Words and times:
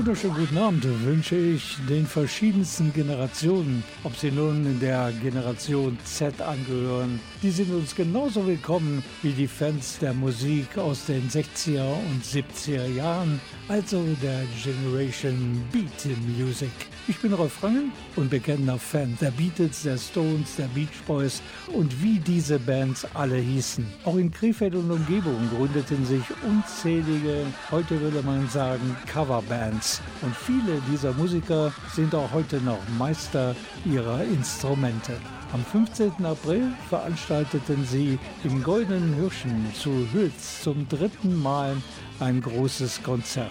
Wunderschönen 0.00 0.34
guten 0.34 0.56
Abend 0.56 1.04
wünsche 1.04 1.36
ich 1.36 1.76
den 1.86 2.06
verschiedensten 2.06 2.90
Generationen, 2.90 3.84
ob 4.02 4.16
sie 4.16 4.30
nun 4.30 4.64
in 4.64 4.80
der 4.80 5.12
Generation 5.20 5.98
Z 6.04 6.40
angehören. 6.40 7.20
Die 7.42 7.50
sind 7.50 7.70
uns 7.70 7.94
genauso 7.94 8.46
willkommen 8.46 9.04
wie 9.20 9.32
die 9.32 9.46
Fans 9.46 9.98
der 9.98 10.14
Musik 10.14 10.78
aus 10.78 11.04
den 11.04 11.28
60er 11.28 11.84
und 11.84 12.24
70er 12.24 12.86
Jahren, 12.94 13.42
also 13.68 14.02
der 14.22 14.44
Generation 14.64 15.62
Beat 15.70 16.16
Music. 16.38 16.70
Ich 17.06 17.18
bin 17.18 17.32
Rolf 17.32 17.62
Rangen 17.62 17.92
und 18.16 18.30
bekennender 18.30 18.78
Fan 18.78 19.18
der 19.20 19.32
Beatles, 19.32 19.82
der 19.82 19.98
Stones, 19.98 20.56
der 20.56 20.68
Beach 20.68 21.02
Boys 21.06 21.42
und 21.74 22.02
wie 22.02 22.20
diese 22.20 22.58
Bands 22.58 23.04
alle 23.14 23.36
hießen. 23.36 23.84
Auch 24.04 24.16
in 24.16 24.30
Krefeld 24.30 24.76
und 24.76 24.90
Umgebung 24.90 25.50
gründeten 25.54 26.06
sich 26.06 26.22
unzählige, 26.46 27.46
heute 27.70 28.00
würde 28.00 28.22
man 28.22 28.48
sagen, 28.48 28.96
Coverbands. 29.06 29.89
Und 30.22 30.36
viele 30.36 30.80
dieser 30.90 31.12
Musiker 31.12 31.72
sind 31.92 32.14
auch 32.14 32.30
heute 32.32 32.60
noch 32.60 32.78
Meister 32.98 33.54
ihrer 33.84 34.22
Instrumente. 34.24 35.14
Am 35.52 35.64
15. 35.64 36.24
April 36.24 36.68
veranstalteten 36.88 37.84
sie 37.84 38.18
im 38.44 38.62
Goldenen 38.62 39.14
Hirschen 39.14 39.66
zu 39.74 39.90
Hülz 40.12 40.62
zum 40.62 40.88
dritten 40.88 41.40
Mal 41.42 41.76
ein 42.20 42.40
großes 42.40 43.02
Konzert. 43.02 43.50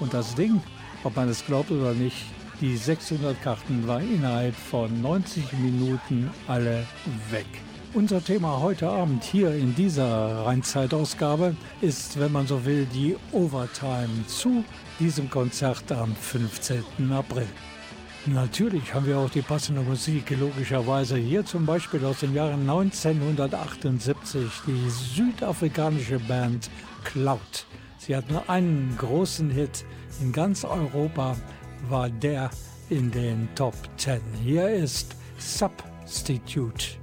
Und 0.00 0.14
das 0.14 0.34
Ding, 0.34 0.60
ob 1.02 1.16
man 1.16 1.28
es 1.28 1.44
glaubt 1.44 1.70
oder 1.70 1.92
nicht, 1.92 2.24
die 2.60 2.76
600 2.76 3.42
Karten 3.42 3.86
war 3.86 4.00
innerhalb 4.00 4.54
von 4.54 5.02
90 5.02 5.52
Minuten 5.54 6.30
alle 6.46 6.86
weg. 7.30 7.46
Unser 7.94 8.24
Thema 8.24 8.60
heute 8.60 8.88
Abend 8.88 9.22
hier 9.22 9.54
in 9.54 9.74
dieser 9.74 10.46
Rheinzeitausgabe 10.46 11.54
ist, 11.80 12.18
wenn 12.18 12.32
man 12.32 12.46
so 12.46 12.64
will, 12.64 12.86
die 12.92 13.16
Overtime 13.30 14.26
zu 14.26 14.64
diesem 14.98 15.30
Konzert 15.30 15.90
am 15.92 16.14
15. 16.14 17.12
April. 17.12 17.46
Natürlich 18.26 18.94
haben 18.94 19.06
wir 19.06 19.18
auch 19.18 19.28
die 19.28 19.42
passende 19.42 19.82
Musik, 19.82 20.30
logischerweise 20.30 21.16
hier 21.16 21.44
zum 21.44 21.66
Beispiel 21.66 22.02
aus 22.06 22.20
dem 22.20 22.34
Jahre 22.34 22.54
1978 22.54 24.50
die 24.66 24.88
südafrikanische 24.88 26.18
Band 26.20 26.70
Cloud. 27.04 27.66
Sie 27.98 28.16
hat 28.16 28.30
nur 28.30 28.48
einen 28.48 28.96
großen 28.96 29.50
Hit 29.50 29.84
in 30.22 30.32
ganz 30.32 30.64
Europa, 30.64 31.36
war 31.88 32.08
der 32.08 32.50
in 32.88 33.10
den 33.10 33.48
Top 33.54 33.74
10. 33.98 34.20
Hier 34.42 34.70
ist 34.70 35.16
Substitute. 35.38 36.96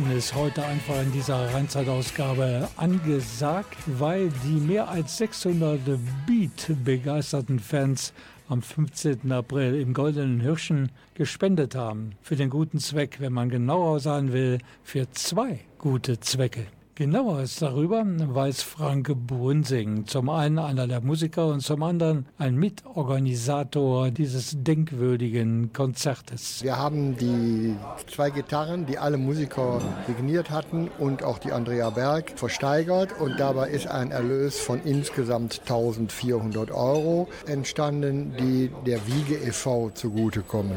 Nachgarten 0.00 0.16
ist 0.16 0.34
heute 0.34 0.64
einfach 0.64 1.02
in 1.02 1.12
dieser 1.12 1.52
Rheinzeitausgabe 1.52 2.68
angesagt, 2.76 3.76
weil 3.86 4.30
die 4.44 4.60
mehr 4.60 4.88
als 4.88 5.18
600 5.18 5.80
Beat-begeisterten 6.26 7.58
Fans 7.58 8.12
am 8.48 8.62
15. 8.62 9.30
April 9.30 9.80
im 9.80 9.92
Goldenen 9.92 10.40
Hirschen 10.40 10.90
gespendet 11.14 11.74
haben. 11.74 12.12
Für 12.22 12.36
den 12.36 12.50
guten 12.50 12.78
Zweck, 12.78 13.16
wenn 13.20 13.32
man 13.32 13.50
genauer 13.50 14.00
sein 14.00 14.32
will, 14.32 14.58
für 14.82 15.10
zwei 15.10 15.60
gute 15.78 16.18
Zwecke. 16.20 16.66
Genaueres 17.00 17.56
darüber 17.56 18.04
weiß 18.04 18.62
Frank 18.62 19.10
Brunsing, 19.26 20.04
zum 20.04 20.28
einen 20.28 20.58
einer 20.58 20.86
der 20.86 21.00
Musiker 21.00 21.46
und 21.46 21.62
zum 21.62 21.82
anderen 21.82 22.26
ein 22.36 22.56
Mitorganisator 22.56 24.10
dieses 24.10 24.62
denkwürdigen 24.62 25.72
Konzertes. 25.72 26.62
Wir 26.62 26.76
haben 26.76 27.16
die 27.16 27.74
zwei 28.06 28.28
Gitarren, 28.28 28.84
die 28.84 28.98
alle 28.98 29.16
Musiker 29.16 29.80
signiert 30.06 30.50
hatten 30.50 30.90
und 30.98 31.22
auch 31.22 31.38
die 31.38 31.52
Andrea 31.52 31.88
Berg 31.88 32.38
versteigert 32.38 33.18
und 33.18 33.40
dabei 33.40 33.70
ist 33.70 33.86
ein 33.86 34.10
Erlös 34.10 34.60
von 34.60 34.82
insgesamt 34.84 35.60
1400 35.60 36.70
Euro 36.70 37.30
entstanden, 37.46 38.34
die 38.38 38.70
der 38.84 38.98
Wiege 39.06 39.36
e.V. 39.36 39.88
zugutekommen 39.94 40.76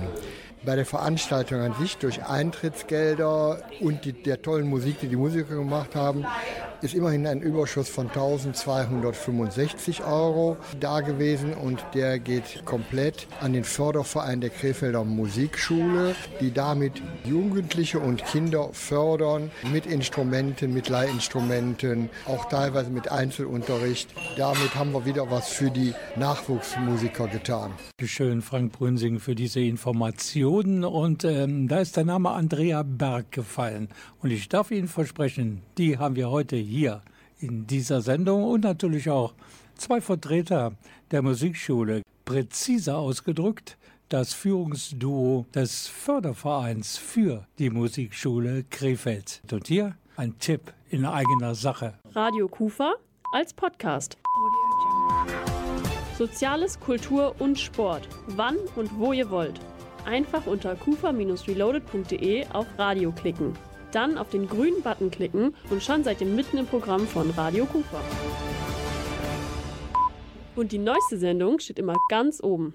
bei 0.66 0.76
der 0.76 0.86
Veranstaltung 0.86 1.60
an 1.60 1.74
sich 1.76 1.98
durch 1.98 2.26
Eintrittsgelder 2.26 3.60
und 3.82 4.06
die, 4.06 4.14
der 4.14 4.42
tollen 4.42 4.68
Musik, 4.70 5.00
die 5.02 5.08
die 5.08 5.16
Musiker 5.16 5.56
gemacht 5.56 5.96
haben, 5.96 6.26
ist 6.84 6.94
immerhin 6.94 7.26
ein 7.28 7.42
Überschuss 7.42 7.88
von 7.88 8.08
1265 8.08 10.04
Euro 10.04 10.58
da 10.82 11.00
gewesen 11.00 11.54
und 11.54 11.82
der 11.94 12.20
geht 12.20 12.66
komplett 12.66 13.26
an 13.40 13.54
den 13.54 13.64
Förderverein 13.64 14.42
der 14.42 14.50
Krefelder 14.50 15.06
Musikschule, 15.06 16.14
die 16.42 16.52
damit 16.52 17.02
Jugendliche 17.24 18.00
und 18.00 18.26
Kinder 18.26 18.70
fördern 18.74 19.50
mit 19.72 19.86
Instrumenten, 19.86 20.74
mit 20.74 20.90
Leihinstrumenten, 20.90 22.10
auch 22.26 22.50
teilweise 22.50 22.90
mit 22.90 23.10
Einzelunterricht. 23.10 24.10
Damit 24.36 24.76
haben 24.76 24.92
wir 24.92 25.06
wieder 25.06 25.32
was 25.32 25.48
für 25.48 25.72
die 25.72 25.94
Nachwuchsmusiker 26.18 27.30
getan. 27.30 27.72
Schön, 28.04 28.42
Frank 28.42 28.74
Brünsing, 28.74 29.22
für 29.22 29.36
diese 29.36 29.62
Informationen. 29.62 30.84
Und 30.84 31.24
ähm, 31.24 31.70
da 31.70 31.80
ist 31.80 31.96
der 31.96 32.04
Name 32.04 32.32
Andrea 32.32 32.84
Berg 32.84 33.32
gefallen. 33.32 33.88
Und 34.22 34.32
ich 34.32 34.50
darf 34.50 34.72
Ihnen 34.72 34.90
versprechen, 34.90 35.62
die 35.78 35.98
haben 35.98 36.18
wir 36.18 36.30
heute 36.30 36.58
hier 36.58 36.73
hier 36.74 37.02
in 37.40 37.68
dieser 37.68 38.02
Sendung 38.02 38.44
und 38.44 38.64
natürlich 38.64 39.10
auch 39.10 39.34
zwei 39.76 40.02
Vertreter 40.02 40.74
der 41.12 41.22
Musikschule. 41.22 42.02
Präziser 42.26 42.98
ausgedrückt, 42.98 43.78
das 44.10 44.34
Führungsduo 44.34 45.46
des 45.54 45.88
Fördervereins 45.88 46.98
für 46.98 47.46
die 47.60 47.70
Musikschule 47.70 48.64
Krefeld. 48.70 49.42
Und 49.52 49.68
hier 49.68 49.96
ein 50.16 50.40
Tipp 50.40 50.74
in 50.90 51.06
eigener 51.06 51.54
Sache. 51.54 51.94
Radio 52.14 52.48
Kufa 52.48 52.94
als 53.34 53.54
Podcast. 53.54 54.18
Soziales, 56.18 56.80
Kultur 56.80 57.36
und 57.40 57.60
Sport. 57.60 58.08
Wann 58.28 58.58
und 58.76 58.98
wo 58.98 59.14
ihr 59.14 59.30
wollt. 59.30 59.60
Einfach 60.06 60.46
unter 60.48 60.76
kufa-reloaded.de 60.76 62.48
auf 62.48 62.68
Radio 62.78 63.12
klicken 63.12 63.54
dann 63.94 64.18
auf 64.18 64.30
den 64.30 64.48
grünen 64.48 64.82
Button 64.82 65.12
klicken 65.12 65.56
und 65.70 65.84
schon 65.84 66.04
seid 66.04 66.22
ihr 66.22 66.28
mitten 66.28 66.58
im 66.58 66.66
Programm 66.66 67.08
von 67.08 67.30
Radio 67.32 67.66
Kufa. 67.66 68.02
Und 70.56 70.72
die 70.72 70.78
neueste 70.78 71.18
Sendung 71.18 71.60
steht 71.60 71.80
immer 71.80 71.96
ganz 72.10 72.42
oben. 72.42 72.74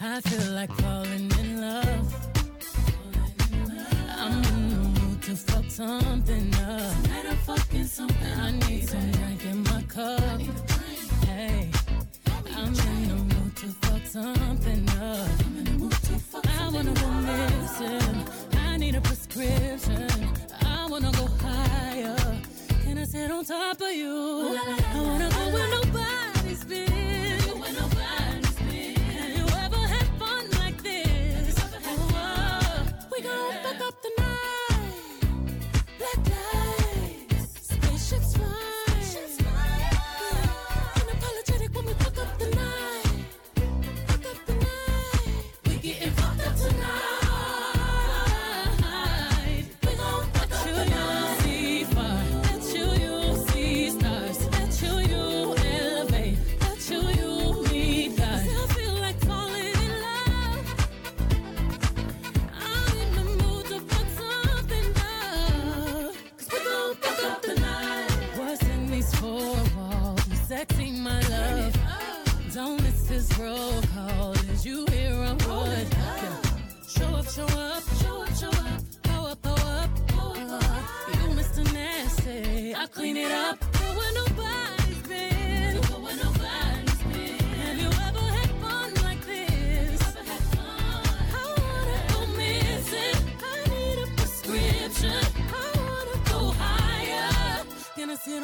I 0.00 0.20
feel 0.26 0.52
like 0.54 0.72
falling 0.80 1.30
in 1.42 1.60
love. 1.60 1.84
I'm 4.18 4.42
in 4.44 4.70
the 4.70 5.00
mood 5.00 5.22
to 5.22 5.36
fuck 5.36 5.70
something 5.70 6.50
up. 6.54 7.02
Tonight 7.02 7.26
I'm 7.30 7.36
fucking 7.44 7.84
something. 7.84 8.40
I 8.40 8.52
need 8.52 8.88
some 8.88 9.10
drink 9.12 9.44
in 9.44 9.62
my 9.64 9.82
cup. 9.82 10.40
Hey, 11.26 11.70
I'm 12.56 12.68
in 12.68 13.08
the 13.08 13.34
mood 13.34 13.56
to 13.56 13.66
fuck 13.82 14.06
something 14.06 14.88
up. 15.00 15.28
I 16.48 16.70
wanna 16.72 16.94
go 16.94 17.10
missing. 17.10 18.40
need 18.80 18.94
a 18.94 19.00
on 23.40 23.46
top 23.46 23.80
of 23.80 23.90
you? 23.90 24.06
I 24.06 25.02
wanna 25.02 25.30
go 25.30 25.56
nobody's 25.56 25.89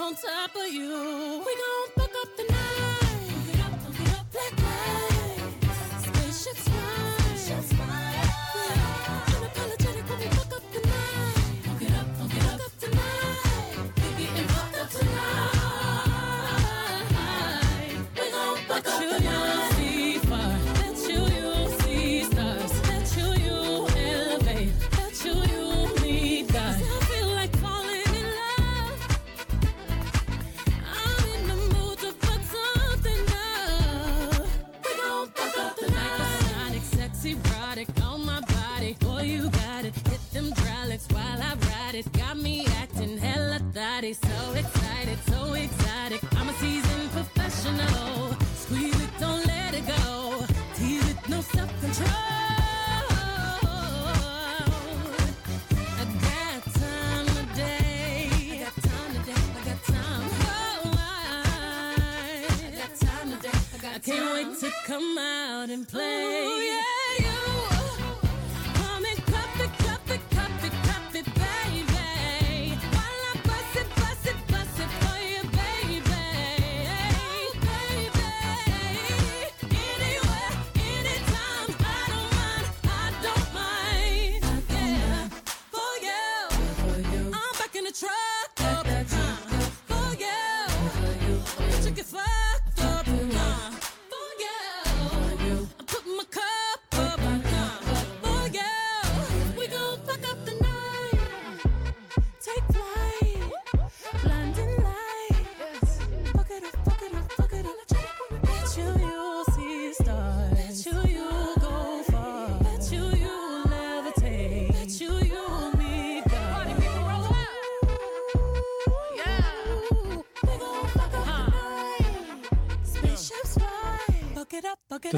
on 0.07 0.15
top 0.15 0.55
of 0.55 0.73
you. 0.73 1.43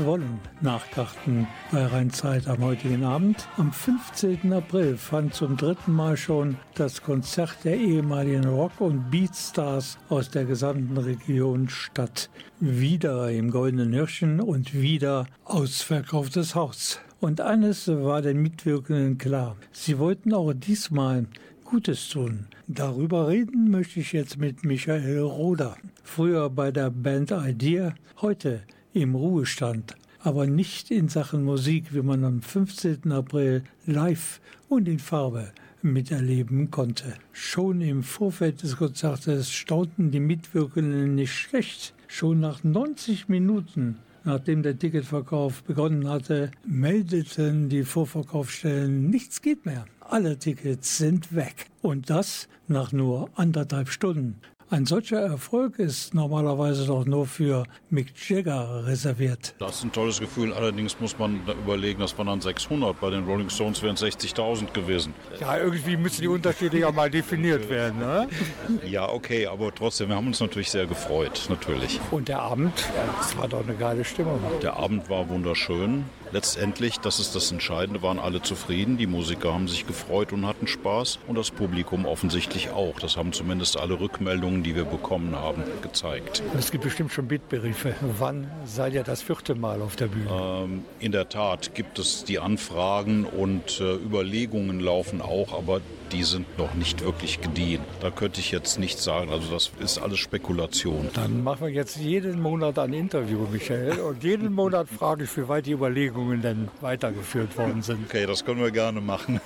Wollen 0.05 0.41
nachkarten 0.61 1.47
bei 1.73 1.85
Rheinzeit 1.85 2.49
am 2.49 2.63
heutigen 2.63 3.05
Abend. 3.05 3.49
Am 3.57 3.73
15. 3.73 4.53
April 4.53 4.97
fand 4.97 5.35
zum 5.35 5.57
dritten 5.57 5.93
Mal 5.93 6.17
schon 6.17 6.57
das 6.75 7.03
Konzert 7.03 7.57
der 7.65 7.77
ehemaligen 7.77 8.47
Rock- 8.47 8.81
und 8.81 9.11
Beatstars 9.11 9.99
aus 10.09 10.31
der 10.31 10.45
gesamten 10.45 10.97
Region 10.97 11.69
statt. 11.69 12.31
Wieder 12.61 13.31
im 13.31 13.51
Goldenen 13.51 13.93
Hirschen 13.93 14.41
und 14.41 14.75
wieder 14.75 15.27
ausverkauftes 15.45 16.55
Haus. 16.55 17.01
Und 17.21 17.41
eines 17.41 17.89
war 17.89 18.23
den 18.23 18.41
Mitwirkenden 18.41 19.19
klar. 19.19 19.57
Sie 19.73 19.99
wollten 19.99 20.33
auch 20.33 20.53
diesmal 20.53 21.27
Gutes 21.65 22.09
tun. 22.09 22.47
Darüber 22.67 23.29
reden 23.29 23.71
möchte 23.71 24.01
ich 24.01 24.13
jetzt 24.13 24.39
mit 24.39 24.65
Michael 24.65 25.21
Roder. 25.21 25.77
Früher 26.03 26.51
bei 26.51 26.73
der 26.73 26.91
Band 26.91 27.31
Idea, 27.31 27.95
heute 28.21 28.63
im 28.93 29.15
Ruhestand, 29.15 29.95
aber 30.19 30.47
nicht 30.47 30.91
in 30.91 31.09
Sachen 31.09 31.45
Musik, 31.45 31.95
wie 31.95 32.03
man 32.03 32.25
am 32.25 32.43
15. 32.43 33.11
April 33.13 33.65
live 33.87 34.41
und 34.69 34.89
in 34.89 34.99
Farbe 34.99 35.53
miterleben 35.83 36.71
konnte. 36.71 37.15
Schon 37.33 37.81
im 37.81 38.03
Vorfeld 38.03 38.63
des 38.63 38.77
Konzertes 38.77 39.51
staunten 39.51 40.11
die 40.11 40.21
Mitwirkenden 40.21 41.15
nicht 41.15 41.33
schlecht. 41.33 41.95
Schon 42.07 42.41
nach 42.41 42.65
90 42.65 43.29
Minuten 43.29 43.97
Nachdem 44.23 44.63
der 44.63 44.79
Ticketverkauf 44.79 45.63
begonnen 45.63 46.09
hatte, 46.09 46.51
meldeten 46.67 47.71
die 47.71 47.85
Vorverkaufsstellen, 47.85 49.09
nichts 49.09 49.41
geht 49.41 49.65
mehr. 49.65 49.87
Alle 50.01 50.39
Tickets 50.39 50.99
sind 50.99 51.35
weg. 51.35 51.67
Und 51.81 52.11
das 52.11 52.49
nach 52.69 52.93
nur 52.93 53.31
anderthalb 53.35 53.89
Stunden. 53.89 54.37
Ein 54.73 54.87
solcher 54.87 55.19
Erfolg 55.19 55.81
ist 55.81 56.15
normalerweise 56.15 56.87
doch 56.87 57.05
nur 57.05 57.27
für 57.27 57.65
Mick 57.91 58.13
Jagger 58.29 58.87
reserviert. 58.87 59.53
Das 59.59 59.79
ist 59.79 59.85
ein 59.85 59.91
tolles 59.91 60.21
Gefühl. 60.21 60.53
Allerdings 60.53 61.01
muss 61.01 61.19
man 61.19 61.41
überlegen, 61.65 61.99
das 61.99 62.17
waren 62.17 62.29
dann 62.29 62.41
600. 62.41 63.01
Bei 63.01 63.11
den 63.11 63.25
Rolling 63.25 63.51
Stones 63.51 63.83
wären 63.83 63.95
es 63.95 64.03
60.000 64.05 64.73
gewesen. 64.73 65.13
Ja, 65.41 65.59
irgendwie 65.59 65.97
müssen 65.97 66.21
die 66.21 66.29
Unterschiede 66.29 66.79
ja 66.79 66.93
mal 66.93 67.11
definiert 67.11 67.69
werden. 67.69 67.99
Ne? 67.99 68.29
Ja, 68.87 69.09
okay, 69.09 69.47
aber 69.47 69.75
trotzdem, 69.75 70.09
wir 70.09 70.17
haben 70.17 70.29
uns 70.29 70.39
natürlich 70.39 70.71
sehr 70.71 70.87
gefreut, 70.87 71.47
natürlich. 71.49 72.01
Und 72.13 72.29
der 72.29 72.41
Abend, 72.41 72.73
das 73.19 73.37
war 73.37 73.49
doch 73.49 73.67
eine 73.67 73.75
geile 73.77 74.05
Stimmung. 74.05 74.39
Der 74.63 74.77
Abend 74.77 75.11
war 75.11 75.29
wunderschön 75.29 76.05
letztendlich, 76.33 76.99
das 76.99 77.21
ist 77.21 77.35
das 77.35 77.51
Entscheidende, 77.53 78.03
waren 78.03 78.19
alle 78.19 78.43
zufrieden. 78.43 78.97
Die 78.97 79.07
Musiker 79.07 79.53
haben 79.53 79.69
sich 79.69 79.87
gefreut 79.87 80.33
und 80.33 80.47
hatten 80.47 80.67
Spaß 80.67 81.19
und 81.27 81.37
das 81.37 81.51
Publikum 81.51 82.07
offensichtlich 82.07 82.71
auch. 82.71 82.99
Das 83.01 83.17
haben 83.17 83.33
zumindest 83.33 83.79
alle 83.79 83.99
Rückmeldungen, 84.01 84.63
die 84.63 84.75
wir 84.75 84.85
bekommen 84.85 85.37
haben, 85.37 85.63
gezeigt. 85.83 86.43
Es 86.59 86.71
gibt 86.71 86.85
bestimmt 86.85 87.13
schon 87.13 87.29
Bittbriefe. 87.29 87.95
Wann 88.19 88.51
seid 88.65 88.95
ihr 88.95 89.03
das 89.03 89.23
vierte 89.23 89.55
Mal 89.55 89.83
auf 89.83 89.97
der 89.97 90.07
Bühne? 90.07 90.31
Ähm, 90.31 90.85
in 90.99 91.13
der 91.13 91.29
Tat 91.29 91.75
gibt 91.75 91.99
es 91.99 92.25
die 92.25 92.39
Anfragen 92.39 93.25
und 93.25 93.81
äh, 93.81 93.95
Überlegungen 93.95 94.81
laufen 94.81 95.21
auch, 95.21 95.57
aber 95.57 95.81
die 96.13 96.25
sind 96.25 96.59
noch 96.59 96.75
nicht 96.75 97.05
wirklich 97.05 97.41
gediehen. 97.41 97.81
Da 98.01 98.11
könnte 98.11 98.41
ich 98.41 98.51
jetzt 98.51 98.79
nichts 98.79 99.05
sagen. 99.05 99.31
Also 99.31 99.53
das 99.53 99.71
ist 99.81 99.99
alles 99.99 100.19
Spekulation. 100.19 101.09
Dann 101.15 101.45
machen 101.45 101.67
wir 101.67 101.73
jetzt 101.73 101.97
jeden 101.97 102.41
Monat 102.41 102.79
ein 102.79 102.93
Interview, 102.93 103.47
Michael. 103.51 104.01
Und 104.01 104.25
jeden 104.25 104.53
Monat 104.53 104.89
frage 104.89 105.25
ich, 105.25 105.37
wie 105.37 105.49
weit 105.49 105.67
die 105.67 105.73
Überlegungen 105.73 106.20
denn 106.43 106.69
weitergeführt 106.81 107.57
worden 107.57 107.83
sind. 107.83 108.07
Okay, 108.07 108.27
das 108.27 108.45
können 108.45 108.61
wir 108.61 108.71
gerne 108.71 109.01
machen. 109.01 109.41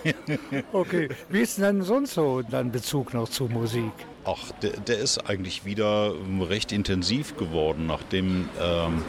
okay, 0.72 1.08
wie 1.28 1.40
ist 1.40 1.58
denn 1.58 1.82
sonst 1.82 2.14
so 2.14 2.42
dein 2.42 2.70
Bezug 2.70 3.14
noch 3.14 3.28
zu 3.28 3.44
Musik? 3.44 3.92
Ach, 4.26 4.52
der, 4.62 4.70
der, 4.70 4.98
ist 4.98 5.18
eigentlich 5.28 5.66
wieder 5.66 6.14
recht 6.48 6.72
intensiv 6.72 7.36
geworden. 7.36 7.86
Nachdem 7.86 8.48
ähm, 8.58 9.02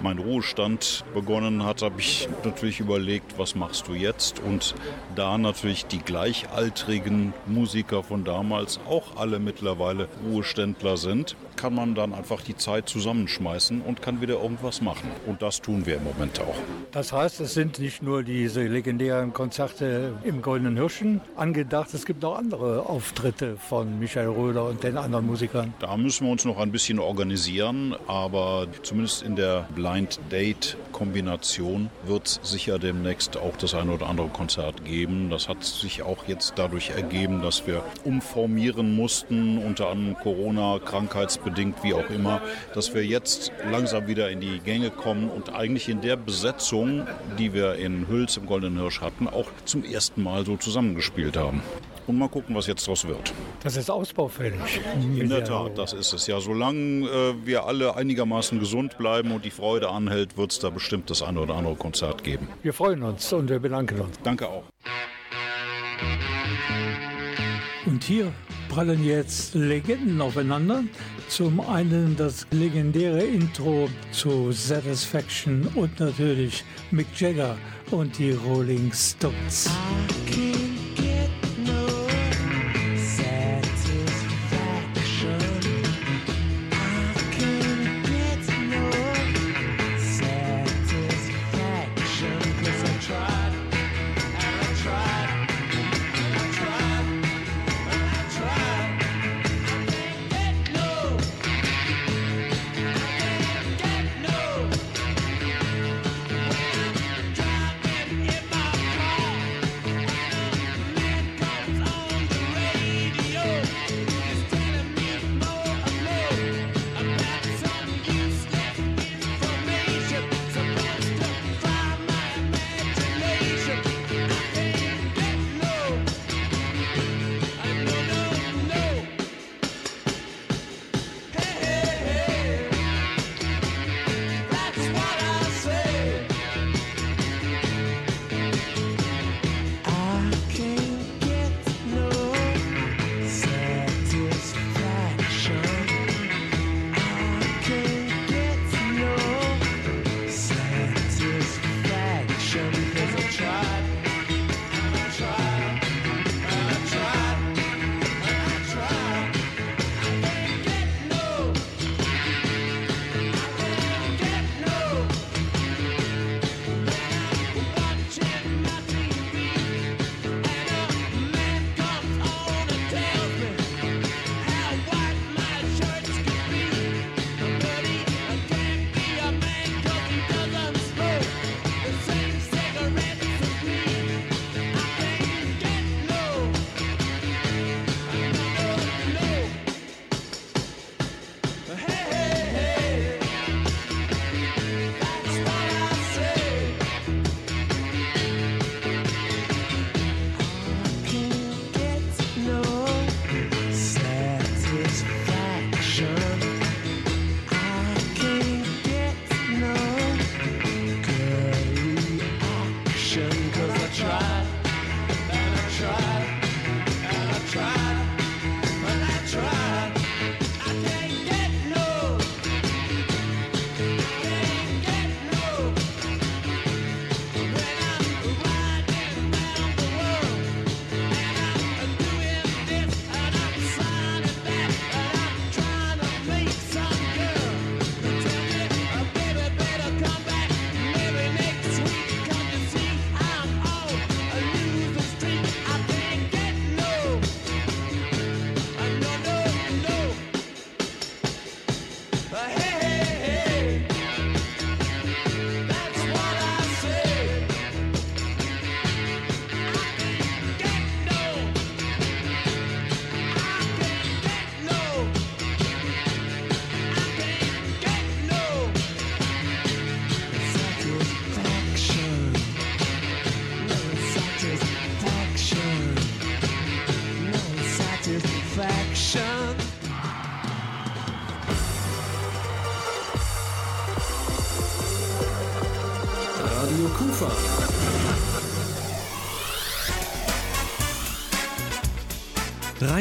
mein 0.00 0.18
Ruhestand 0.18 1.04
begonnen 1.12 1.64
hat, 1.64 1.82
habe 1.82 2.00
ich 2.00 2.28
natürlich 2.44 2.80
überlegt, 2.80 3.38
was 3.38 3.54
machst 3.54 3.88
du 3.88 3.92
jetzt? 3.92 4.40
Und 4.40 4.74
da 5.16 5.36
natürlich 5.36 5.84
die 5.84 5.98
gleichaltrigen 5.98 7.34
Musiker 7.46 8.02
von 8.02 8.24
damals 8.24 8.80
auch 8.88 9.16
alle 9.16 9.38
mittlerweile 9.38 10.08
Ruheständler 10.26 10.96
sind, 10.96 11.36
kann 11.56 11.74
man 11.74 11.94
dann 11.94 12.14
einfach 12.14 12.40
die 12.40 12.56
Zeit 12.56 12.88
zusammenschmeißen 12.88 13.82
und 13.82 14.02
kann 14.02 14.20
wieder 14.20 14.42
irgendwas 14.42 14.80
machen. 14.80 15.10
Und 15.26 15.42
das 15.42 15.60
tun 15.60 15.86
wir 15.86 15.96
im 15.96 16.04
Moment 16.04 16.40
auch. 16.40 16.56
Das 16.92 17.12
heißt, 17.12 17.40
es 17.40 17.54
sind 17.54 17.78
nicht 17.78 18.02
nur 18.02 18.22
diese 18.22 18.62
legendären 18.62 19.32
Konzerte 19.32 20.14
im 20.24 20.42
Goldenen 20.42 20.76
Hirschen 20.76 21.20
angedacht, 21.36 21.92
es 21.94 22.06
gibt 22.06 22.24
auch 22.24 22.38
andere 22.38 22.86
Auftritte 22.86 23.56
von 23.56 23.98
Michael 23.98 24.28
Röder 24.28 24.53
und 24.62 24.82
den 24.82 24.96
anderen 24.96 25.26
Musikern. 25.26 25.74
Da 25.80 25.96
müssen 25.96 26.26
wir 26.26 26.32
uns 26.32 26.44
noch 26.44 26.58
ein 26.58 26.70
bisschen 26.70 26.98
organisieren, 26.98 27.94
aber 28.06 28.66
zumindest 28.82 29.22
in 29.22 29.36
der 29.36 29.68
Blind 29.74 30.20
Date 30.30 30.76
Kombination 30.92 31.90
wird 32.06 32.26
es 32.26 32.40
sicher 32.42 32.78
demnächst 32.78 33.36
auch 33.36 33.56
das 33.56 33.74
eine 33.74 33.92
oder 33.92 34.06
andere 34.06 34.28
Konzert 34.28 34.84
geben. 34.84 35.28
Das 35.30 35.48
hat 35.48 35.64
sich 35.64 36.02
auch 36.02 36.26
jetzt 36.26 36.54
dadurch 36.56 36.90
ergeben, 36.90 37.42
dass 37.42 37.66
wir 37.66 37.82
umformieren 38.04 38.94
mussten, 38.94 39.58
unter 39.58 39.88
anderem 39.88 40.16
Corona-Krankheitsbedingt, 40.20 41.82
wie 41.82 41.94
auch 41.94 42.08
immer, 42.10 42.40
dass 42.74 42.94
wir 42.94 43.04
jetzt 43.04 43.52
langsam 43.70 44.06
wieder 44.06 44.30
in 44.30 44.40
die 44.40 44.60
Gänge 44.60 44.90
kommen 44.90 45.28
und 45.28 45.52
eigentlich 45.52 45.88
in 45.88 46.00
der 46.00 46.16
Besetzung, 46.16 47.06
die 47.38 47.52
wir 47.52 47.74
in 47.74 48.08
Hüls 48.08 48.36
im 48.36 48.46
Goldenen 48.46 48.78
Hirsch 48.78 49.00
hatten, 49.00 49.28
auch 49.28 49.50
zum 49.64 49.84
ersten 49.84 50.22
Mal 50.22 50.46
so 50.46 50.56
zusammengespielt 50.56 51.36
haben 51.36 51.62
und 52.06 52.18
mal 52.18 52.28
gucken, 52.28 52.54
was 52.54 52.66
jetzt 52.66 52.86
daraus 52.86 53.06
wird. 53.06 53.32
Das 53.62 53.76
ist 53.76 53.90
ausbaufällig. 53.90 54.80
In 55.16 55.28
der 55.28 55.44
Tat, 55.44 55.78
das 55.78 55.92
ist 55.92 56.12
es. 56.12 56.26
Ja, 56.26 56.40
solange 56.40 57.06
äh, 57.06 57.34
wir 57.44 57.64
alle 57.64 57.96
einigermaßen 57.96 58.58
gesund 58.58 58.98
bleiben 58.98 59.32
und 59.32 59.44
die 59.44 59.50
Freude 59.50 59.88
anhält, 59.88 60.36
wird 60.36 60.52
es 60.52 60.58
da 60.58 60.70
bestimmt 60.70 61.10
das 61.10 61.22
eine 61.22 61.40
oder 61.40 61.54
andere 61.54 61.76
Konzert 61.76 62.24
geben. 62.24 62.48
Wir 62.62 62.72
freuen 62.72 63.02
uns 63.02 63.32
und 63.32 63.48
wir 63.48 63.58
bedanken 63.58 64.00
uns. 64.00 64.18
Danke 64.22 64.48
auch. 64.48 64.64
Und 67.86 68.02
hier 68.02 68.32
prallen 68.68 69.04
jetzt 69.04 69.54
Legenden 69.54 70.20
aufeinander. 70.20 70.84
Zum 71.28 71.60
einen 71.60 72.16
das 72.16 72.46
legendäre 72.50 73.22
Intro 73.22 73.88
zu 74.10 74.52
Satisfaction 74.52 75.68
und 75.74 76.00
natürlich 76.00 76.64
Mick 76.90 77.06
Jagger 77.18 77.56
und 77.90 78.18
die 78.18 78.32
Rolling 78.32 78.90
Stones. 78.92 79.70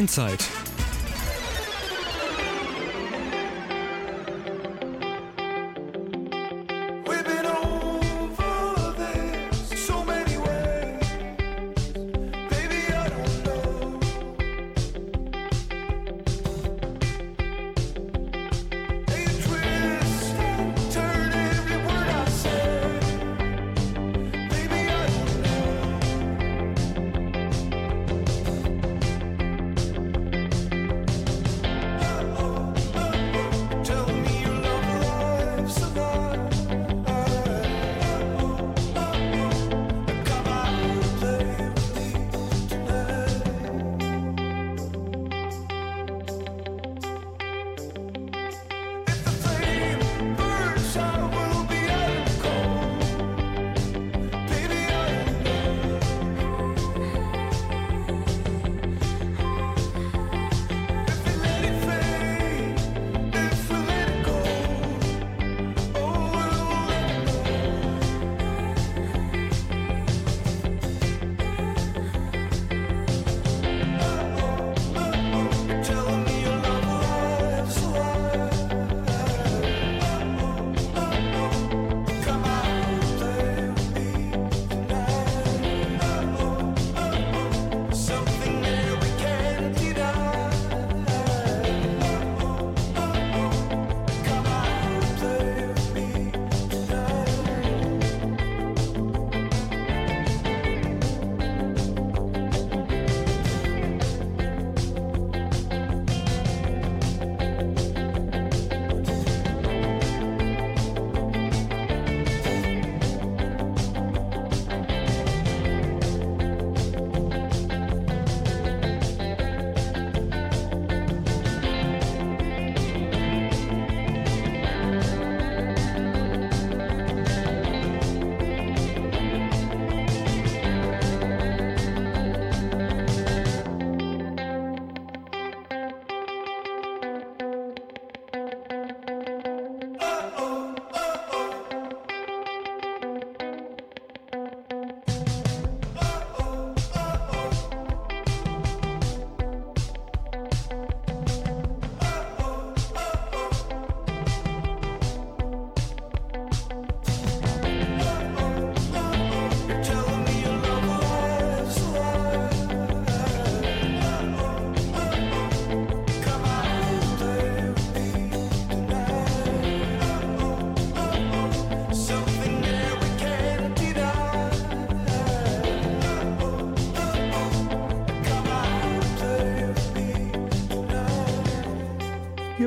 Rheinzeit. 0.03 0.52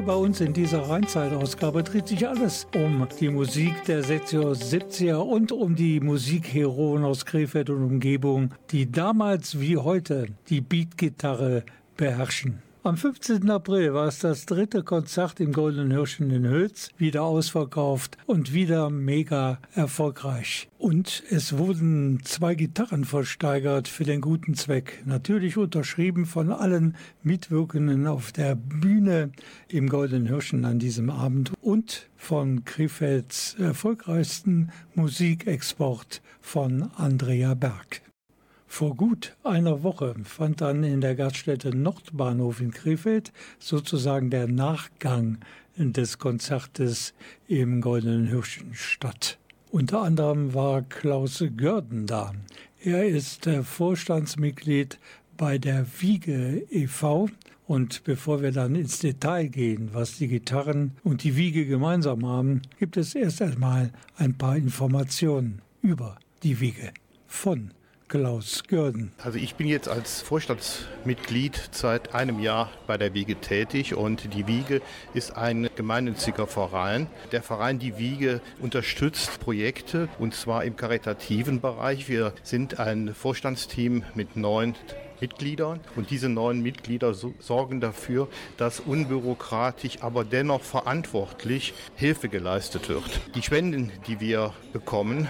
Bei 0.07 0.15
uns 0.15 0.41
in 0.41 0.53
dieser 0.53 0.89
Rheinzeitausgabe 0.89 1.83
dreht 1.83 2.07
sich 2.07 2.29
alles 2.29 2.69
um 2.77 3.09
die 3.19 3.29
Musik 3.29 3.85
der 3.87 4.05
60er, 4.05 4.55
70er 4.55 5.17
und 5.17 5.51
um 5.51 5.75
die 5.75 5.99
Musikheroen 5.99 7.05
aus 7.05 7.27
Krefeld 7.27 7.71
und 7.71 7.83
Umgebung, 7.83 8.55
die 8.71 8.91
damals 8.91 9.59
wie 9.61 9.77
heute 9.77 10.29
die 10.49 10.61
Beatgitarre 10.61 11.65
beherrschen. 11.97 12.66
Am 12.87 12.97
15. 12.97 13.51
April 13.51 13.95
war 13.95 14.07
es 14.07 14.21
das 14.21 14.47
dritte 14.47 14.85
Konzert 14.85 15.41
im 15.41 15.53
Goldenen 15.53 15.91
Hirschen 15.91 16.31
in 16.31 16.49
Hülz, 16.49 16.91
wieder 16.97 17.25
ausverkauft 17.25 18.17
und 18.27 18.53
wieder 18.53 18.91
mega 18.91 19.59
erfolgreich. 19.75 20.69
Und 20.79 21.25
es 21.29 21.59
wurden 21.59 22.21
zwei 22.23 22.55
Gitarren 22.55 23.05
versteigert 23.05 23.89
für 23.89 24.05
den 24.05 24.21
guten 24.21 24.55
Zweck. 24.55 25.03
Natürlich 25.05 25.57
unterschrieben 25.57 26.27
von 26.27 26.53
allen 26.53 26.95
Mitwirkenden 27.25 28.07
auf 28.07 28.31
der 28.31 28.55
Bühne 28.55 29.33
im 29.67 29.89
Goldenen 29.89 30.29
Hirschen 30.29 30.65
an 30.65 30.79
diesem 30.79 31.11
Abend 31.11 31.51
und 31.61 32.09
von 32.17 32.65
Krefelds 32.65 33.57
erfolgreichsten 33.59 34.71
Musikexport 34.95 36.23
von 36.41 36.89
Andrea 36.95 37.55
Berg. 37.55 38.06
Vor 38.77 38.95
gut 38.95 39.35
einer 39.43 39.83
Woche 39.83 40.15
fand 40.25 40.61
dann 40.61 40.85
in 40.85 41.01
der 41.01 41.15
Gaststätte 41.15 41.75
Nordbahnhof 41.75 42.61
in 42.61 42.73
Krefeld 42.73 43.33
sozusagen 43.59 44.29
der 44.29 44.49
Nachgang 44.49 45.39
des 45.79 46.19
Konzertes 46.19 47.15
im 47.49 47.81
Goldenen 47.81 48.27
Hirschen 48.27 48.75
statt. 48.75 49.39
Unter 49.71 50.03
anderem 50.03 50.53
war 50.53 50.83
Klaus 50.83 51.43
Görden 51.57 52.05
da. 52.05 52.35
Er 52.85 53.09
ist 53.09 53.49
Vorstandsmitglied 53.63 54.99
bei 55.39 55.57
der 55.57 55.87
Wiege 56.01 56.63
e.V. 56.69 57.31
Und 57.67 58.05
bevor 58.05 58.43
wir 58.43 58.53
dann 58.53 58.75
ins 58.75 58.99
Detail 58.99 59.47
gehen, 59.47 59.89
was 59.95 60.19
die 60.19 60.29
Gitarren 60.29 60.93
und 61.03 61.25
die 61.25 61.37
Wiege 61.37 61.65
gemeinsam 61.65 62.27
haben, 62.27 62.61
gibt 62.79 62.99
es 62.99 63.15
erst 63.15 63.41
einmal 63.41 63.91
ein 64.19 64.37
paar 64.37 64.55
Informationen 64.55 65.63
über 65.81 66.19
die 66.43 66.61
Wiege 66.61 66.93
von 67.27 67.71
Klaus 68.09 68.63
Görden. 68.69 69.11
Also 69.21 69.37
ich 69.39 69.57
bin 69.57 69.67
jetzt 69.67 69.89
als 69.89 70.23
Vorstandsmitglied 70.23 71.71
seit 71.73 72.15
einem 72.15 72.39
Jahr 72.39 72.71
bei 72.87 72.97
der 72.97 73.15
Wiege 73.15 73.35
tätig 73.35 73.97
und 73.97 74.33
die 74.33 74.47
Wiege 74.47 74.81
ist 75.13 75.37
ein 75.37 75.69
gemeinnütziger 75.75 76.47
Verein. 76.47 77.09
Der 77.33 77.43
Verein 77.43 77.81
Die 77.81 77.99
Wiege 77.99 78.41
unterstützt 78.61 79.41
Projekte 79.41 80.09
und 80.21 80.37
zwar 80.37 80.63
im 80.65 80.77
karitativen 80.77 81.61
Bereich. 81.61 82.09
Wir 82.09 82.33
sind 82.45 82.79
ein 82.79 83.13
Vorstandsteam 83.13 84.05
mit 84.15 84.37
neun 84.37 84.77
Mitgliedern. 85.21 85.81
Und 85.97 86.11
diese 86.11 86.29
neuen 86.29 86.63
Mitglieder 86.63 87.15
so, 87.15 87.35
sorgen 87.39 87.81
dafür, 87.81 88.29
dass 88.57 88.81
unbürokratisch, 88.81 90.03
aber 90.03 90.25
dennoch 90.25 90.63
verantwortlich 90.63 91.75
Hilfe 91.95 92.29
geleistet 92.29 92.89
wird. 92.89 93.21
Die 93.35 93.43
Spenden, 93.43 93.93
die 94.07 94.21
wir 94.21 94.53
bekommen, 94.73 95.29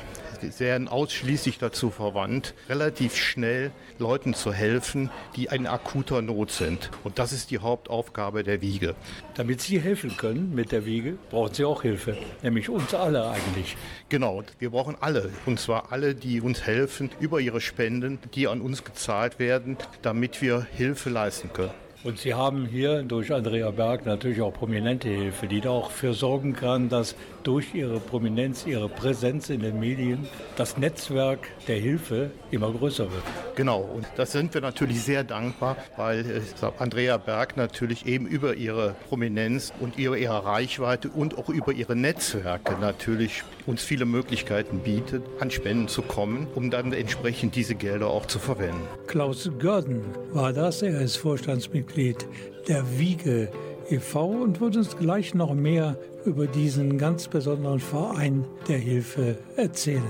werden 0.58 0.88
ausschließlich 0.88 1.58
dazu 1.58 1.90
verwandt, 1.90 2.54
relativ 2.68 3.16
schnell 3.16 3.70
Leuten 3.98 4.34
zu 4.34 4.52
helfen, 4.52 5.10
die 5.34 5.46
in 5.46 5.66
akuter 5.66 6.22
Not 6.22 6.50
sind. 6.50 6.90
Und 7.04 7.18
das 7.18 7.32
ist 7.32 7.50
die 7.50 7.58
Hauptaufgabe 7.58 8.42
der 8.42 8.60
Wiege. 8.60 8.94
Damit 9.34 9.60
Sie 9.60 9.80
helfen 9.80 10.16
können 10.16 10.54
mit 10.54 10.72
der 10.72 10.84
Wiege, 10.84 11.16
brauchen 11.30 11.54
Sie 11.54 11.64
auch 11.64 11.82
Hilfe, 11.82 12.16
nämlich 12.42 12.68
uns 12.68 12.94
alle 12.94 13.28
eigentlich. 13.30 13.76
Genau, 14.08 14.42
wir 14.58 14.70
brauchen 14.70 14.96
alle, 15.00 15.30
und 15.46 15.58
zwar 15.58 15.92
alle, 15.92 16.14
die 16.14 16.40
uns 16.40 16.66
helfen 16.66 17.10
über 17.20 17.40
ihre 17.40 17.60
Spenden, 17.60 18.18
die 18.34 18.48
an 18.48 18.60
uns 18.60 18.84
gezahlt 18.84 19.38
werden, 19.38 19.75
damit 20.02 20.42
wir 20.42 20.66
Hilfe 20.72 21.10
leisten 21.10 21.52
können. 21.52 21.85
Und 22.06 22.20
Sie 22.20 22.34
haben 22.34 22.66
hier 22.66 23.02
durch 23.02 23.32
Andrea 23.32 23.72
Berg 23.72 24.06
natürlich 24.06 24.40
auch 24.40 24.52
prominente 24.52 25.08
Hilfe, 25.08 25.48
die 25.48 25.60
da 25.60 25.70
auch 25.70 25.90
für 25.90 26.14
sorgen 26.14 26.52
kann, 26.52 26.88
dass 26.88 27.16
durch 27.42 27.74
ihre 27.74 27.98
Prominenz, 27.98 28.64
ihre 28.64 28.88
Präsenz 28.88 29.50
in 29.50 29.58
den 29.58 29.80
Medien 29.80 30.28
das 30.56 30.78
Netzwerk 30.78 31.48
der 31.66 31.78
Hilfe 31.78 32.30
immer 32.52 32.70
größer 32.70 33.10
wird. 33.10 33.22
Genau, 33.56 33.80
und 33.80 34.06
das 34.16 34.30
sind 34.30 34.54
wir 34.54 34.60
natürlich 34.60 35.02
sehr 35.02 35.24
dankbar, 35.24 35.76
weil 35.96 36.20
äh, 36.20 36.66
Andrea 36.78 37.16
Berg 37.16 37.56
natürlich 37.56 38.06
eben 38.06 38.28
über 38.28 38.54
ihre 38.54 38.94
Prominenz 39.08 39.72
und 39.80 39.98
über 39.98 40.16
ihre 40.16 40.44
Reichweite 40.44 41.08
und 41.08 41.36
auch 41.36 41.48
über 41.48 41.72
ihre 41.72 41.96
Netzwerke 41.96 42.76
natürlich 42.80 43.42
uns 43.66 43.82
viele 43.82 44.04
Möglichkeiten 44.04 44.78
bietet, 44.78 45.24
an 45.40 45.50
Spenden 45.50 45.88
zu 45.88 46.02
kommen, 46.02 46.46
um 46.54 46.70
dann 46.70 46.92
entsprechend 46.92 47.56
diese 47.56 47.74
Gelder 47.74 48.06
auch 48.10 48.26
zu 48.26 48.38
verwenden. 48.38 48.82
Klaus 49.08 49.50
Görden 49.58 50.02
war 50.32 50.52
das, 50.52 50.82
er 50.82 51.00
ist 51.00 51.16
Vorstandsmitglied 51.16 51.95
der 51.96 52.98
Wiege 52.98 53.48
e.V. 53.88 54.26
und 54.26 54.60
wird 54.60 54.76
uns 54.76 54.96
gleich 54.98 55.34
noch 55.34 55.54
mehr 55.54 55.96
über 56.26 56.46
diesen 56.46 56.98
ganz 56.98 57.26
besonderen 57.26 57.80
Verein 57.80 58.44
der 58.68 58.78
Hilfe 58.78 59.38
erzählen. 59.56 60.02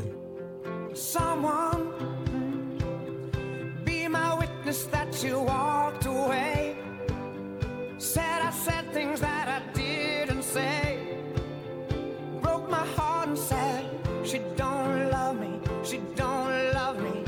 Someone 0.95 1.85
be 3.85 4.09
my 4.09 4.37
witness 4.37 4.89
that 4.91 5.23
you 5.23 5.37
walked 5.37 6.07
away. 6.07 6.75
Said 7.99 8.25
I 8.43 8.51
said 8.51 8.93
things 8.93 9.21
that 9.21 9.47
I 9.47 9.61
didn't 9.79 10.43
say. 10.43 10.99
Broke 12.43 12.69
my 12.69 12.85
heart 12.97 13.29
and 13.29 13.39
said 13.39 13.85
she 14.25 14.41
don't 14.57 15.11
love 15.13 15.39
me, 15.39 15.61
she 15.85 16.01
don't 16.17 16.73
love 16.75 16.99
me. 17.01 17.23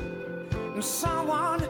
And 0.74 0.82
someone 0.82 1.68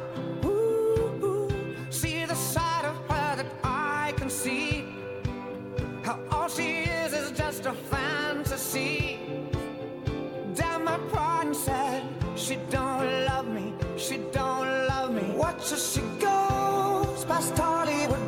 she 12.49 12.57
don't 12.71 13.27
love 13.27 13.47
me, 13.47 13.75
she 13.99 14.17
don't 14.33 14.87
love 14.89 15.13
me. 15.13 15.37
Watch 15.37 15.71
as 15.71 15.93
she 15.93 16.01
goes 16.19 17.23
past 17.27 17.59
Hollywood 17.59 18.28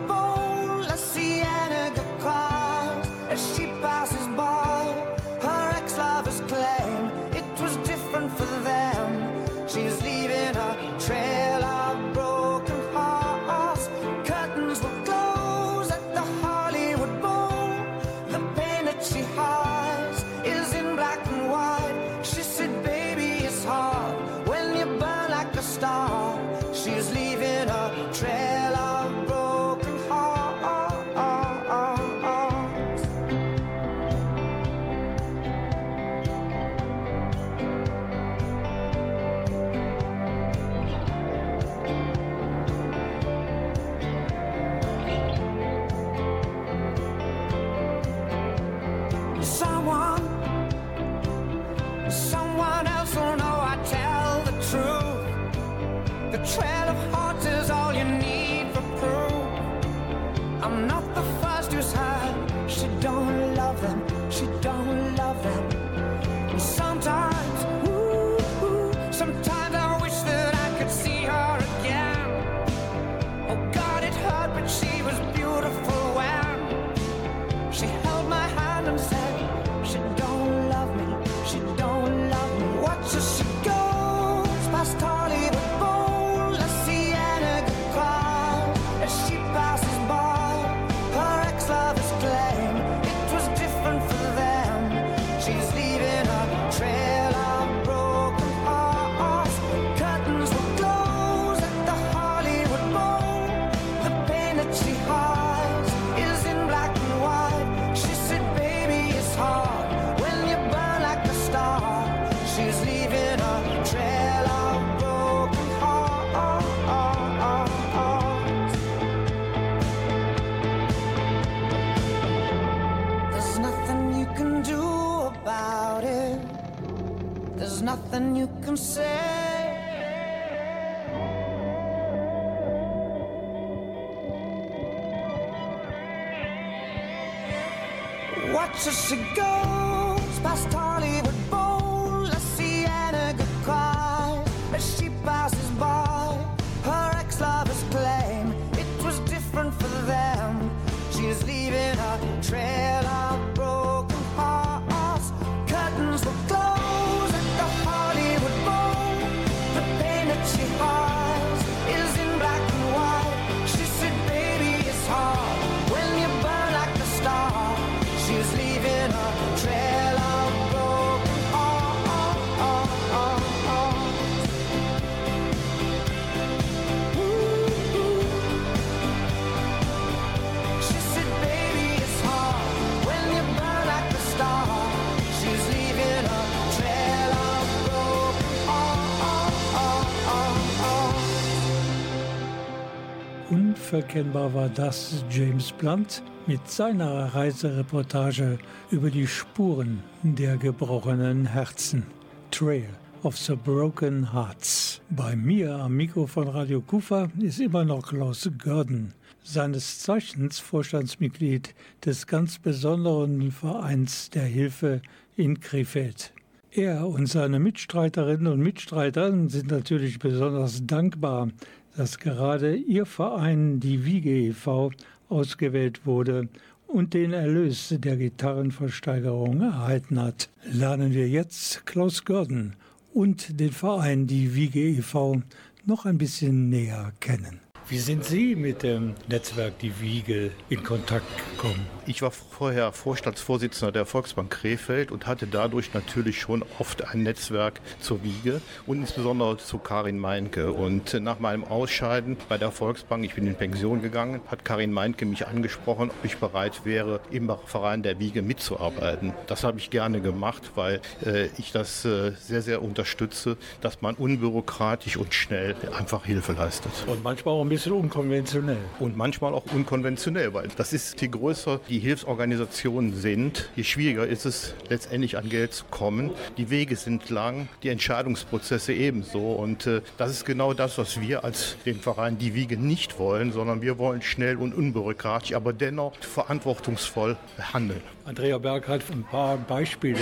Unverkennbar 194.11 194.53
war 194.55 194.69
das 194.69 195.25
James 195.31 195.71
Blunt 195.71 196.21
mit 196.49 196.69
seiner 196.69 197.33
Reisereportage 197.33 198.59
über 198.91 199.09
die 199.09 199.29
Spuren 199.29 200.03
der 200.25 200.57
gebrochenen 200.57 201.47
Herzen. 201.47 202.03
Trail 202.51 202.89
of 203.23 203.37
the 203.37 203.55
Broken 203.55 204.33
Hearts. 204.33 205.01
Bei 205.11 205.37
mir 205.37 205.77
am 205.77 205.95
Mikro 205.95 206.27
von 206.27 206.49
Radio 206.49 206.81
Kufa 206.81 207.29
ist 207.39 207.61
immer 207.61 207.85
noch 207.85 208.09
Klaus 208.09 208.51
Görden, 208.59 209.15
seines 209.45 210.01
Zeichens 210.01 210.59
Vorstandsmitglied 210.59 211.73
des 212.05 212.27
ganz 212.27 212.59
besonderen 212.59 213.53
Vereins 213.53 214.29
der 214.31 214.43
Hilfe 214.43 215.03
in 215.37 215.61
Krefeld. 215.61 216.33
Er 216.73 217.05
und 217.09 217.27
seine 217.27 217.59
Mitstreiterinnen 217.59 218.47
und 218.47 218.61
Mitstreiter 218.61 219.33
sind 219.49 219.73
natürlich 219.73 220.21
besonders 220.21 220.87
dankbar, 220.87 221.49
dass 221.97 222.19
gerade 222.19 222.75
ihr 222.75 223.07
Verein, 223.07 223.81
die 223.81 224.05
Wiege 224.05 224.31
e.V., 224.31 224.91
ausgewählt 225.29 226.07
wurde 226.07 226.49
und 226.87 227.15
den 227.15 227.33
Erlös 227.33 227.95
der 227.97 228.17
Gitarrenversteigerung 228.17 229.61
erhalten 229.61 230.21
hat. 230.21 230.49
Lernen 230.65 231.13
wir 231.13 231.29
jetzt 231.29 231.87
Klaus 231.87 232.25
Görden 232.25 232.75
und 233.15 233.61
den 233.61 233.73
Verein 233.73 234.27
Die 234.27 234.55
Wiege 234.55 234.81
e.V. 234.81 235.43
noch 235.87 236.05
ein 236.05 236.19
bisschen 236.19 236.69
näher 236.69 237.13
kennen. 237.21 237.70
Wie 237.91 237.99
sind 237.99 238.25
Sie 238.25 238.55
mit 238.55 238.85
dem 238.85 239.17
Netzwerk 239.27 239.81
Die 239.81 240.01
Wiege 240.01 240.53
in 240.69 240.85
Kontakt 240.85 241.27
gekommen? 241.51 241.85
Ich 242.07 242.23
war 242.23 242.31
vorher 242.31 242.93
Vorstandsvorsitzender 242.93 243.91
der 243.91 244.07
Volksbank 244.07 244.49
Krefeld 244.49 245.11
und 245.11 245.27
hatte 245.27 245.49
dadurch 245.49 245.93
natürlich 245.93 246.41
schon 246.41 246.65
oft 246.79 247.05
ein 247.09 247.25
Netzwerk 247.25 247.81
zur 247.99 248.23
Wiege 248.23 248.61
und 248.87 249.01
insbesondere 249.01 249.57
zu 249.57 249.79
Karin 249.79 250.21
Meinke. 250.21 250.73
Und 250.73 251.15
nach 251.15 251.41
meinem 251.41 251.65
Ausscheiden 251.65 252.37
bei 252.49 252.59
der 252.59 252.71
Volksbank, 252.71 253.25
ich 253.25 253.35
bin 253.35 253.49
in 253.49 253.57
Pension 253.57 254.03
gegangen, 254.03 254.41
hat 254.47 254.65
Karin 254.65 254.93
Meinke 254.93 255.27
mich 255.27 255.49
angesprochen, 255.49 256.11
ob 256.11 256.25
ich 256.25 256.37
bereit 256.37 256.85
wäre, 256.85 257.19
im 257.33 257.51
Verein 257.67 258.05
der 258.05 258.21
Wiege 258.21 258.43
mitzuarbeiten. 258.43 259.33
Das 259.49 259.65
habe 259.65 259.81
ich 259.81 259.91
gerne 259.91 260.21
gemacht, 260.21 260.71
weil 260.77 261.01
äh, 261.27 261.47
ich 261.59 261.73
das 261.73 262.05
äh, 262.05 262.35
sehr, 262.39 262.63
sehr 262.63 262.83
unterstütze, 262.83 263.57
dass 263.81 264.01
man 264.01 264.15
unbürokratisch 264.15 265.17
und 265.17 265.35
schnell 265.35 265.75
einfach 265.93 266.25
Hilfe 266.25 266.53
leistet. 266.53 266.93
Und 267.09 267.25
manchmal 267.25 267.55
auch 267.55 267.63
ein 267.63 267.69
bisschen 267.69 267.80
unkonventionell. 267.87 268.79
Und 268.99 269.17
manchmal 269.17 269.55
auch 269.55 269.65
unkonventionell, 269.73 270.53
weil 270.55 270.69
das 270.77 270.93
ist, 270.93 271.21
je 271.21 271.29
größer 271.29 271.81
die 271.89 271.99
Hilfsorganisationen 271.99 273.15
sind, 273.15 273.71
je 273.77 273.85
schwieriger 273.85 274.27
ist 274.27 274.47
es 274.47 274.75
letztendlich 274.89 275.37
an 275.37 275.49
Geld 275.49 275.73
zu 275.73 275.85
kommen. 275.91 276.31
Die 276.57 276.71
Wege 276.71 276.97
sind 276.97 277.31
lang, 277.31 277.69
die 277.83 277.89
Entscheidungsprozesse 277.89 278.93
ebenso. 278.93 279.53
Und 279.53 279.87
äh, 279.87 280.03
das 280.17 280.31
ist 280.31 280.45
genau 280.45 280.75
das, 280.75 280.99
was 280.99 281.21
wir 281.21 281.45
als 281.45 281.77
den 281.87 281.97
Verein 281.97 282.39
Die 282.39 282.55
Wiege 282.55 282.77
nicht 282.77 283.19
wollen, 283.19 283.53
sondern 283.53 283.83
wir 283.83 283.99
wollen 283.99 284.23
schnell 284.23 284.57
und 284.57 284.75
unbürokratisch, 284.75 285.55
aber 285.55 285.73
dennoch 285.73 286.15
verantwortungsvoll 286.21 287.37
handeln. 287.73 288.03
Andrea 288.25 288.59
Berg 288.59 288.87
hat 288.87 289.03
ein 289.11 289.25
paar 289.25 289.57
Beispiele 289.57 290.21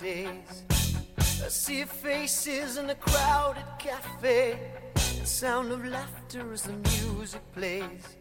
Days 0.00 0.64
A 1.42 1.50
sea 1.50 1.82
of 1.82 1.90
faces 1.90 2.76
in 2.76 2.90
a 2.90 2.94
crowded 2.94 3.64
cafe. 3.78 4.58
The 4.94 5.26
sound 5.26 5.72
of 5.72 5.84
laughter 5.84 6.52
as 6.52 6.62
the 6.62 6.72
music 6.72 7.40
plays 7.52 8.20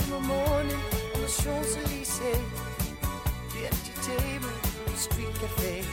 in 0.00 0.10
the 0.10 0.20
morning 0.20 0.80
on 1.14 1.20
the 1.20 1.28
Champs-Élysées, 1.28 2.40
the 3.52 3.66
empty 3.66 3.92
table, 4.00 4.48
the 4.86 4.96
street 4.96 5.34
cafe. 5.34 5.84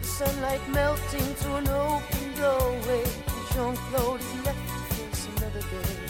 The 0.00 0.06
sunlight 0.06 0.68
melting 0.68 1.34
to 1.34 1.54
an 1.56 1.68
open 1.68 2.34
doorway, 2.36 3.04
Jean-Claude 3.54 4.20
is 4.20 4.44
left 4.44 4.68
to 4.68 4.94
face 4.94 5.28
another 5.36 5.60
day. 5.60 6.09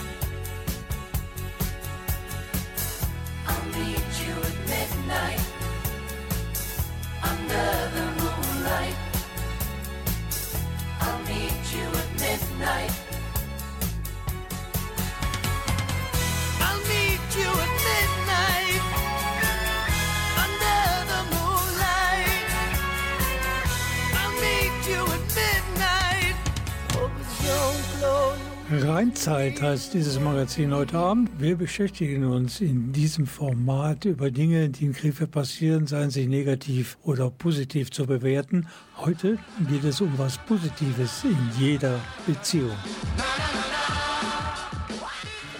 Rheinzeit 28.93 29.61
heißt 29.61 29.93
dieses 29.93 30.19
Magazin 30.19 30.75
heute 30.75 30.97
Abend. 30.97 31.29
Wir 31.39 31.55
beschäftigen 31.55 32.25
uns 32.25 32.59
in 32.59 32.91
diesem 32.91 33.25
Format 33.25 34.03
über 34.03 34.31
Dinge, 34.31 34.67
die 34.67 34.83
in 34.83 34.91
Krefeld 34.91 35.31
passieren, 35.31 35.87
seien 35.87 36.09
sie 36.09 36.27
negativ 36.27 36.97
oder 37.01 37.29
positiv 37.29 37.89
zu 37.89 38.05
bewerten. 38.05 38.67
Heute 38.97 39.37
geht 39.69 39.85
es 39.85 40.01
um 40.01 40.11
was 40.17 40.37
Positives 40.39 41.23
in 41.23 41.37
jeder 41.57 42.01
Beziehung. 42.27 42.75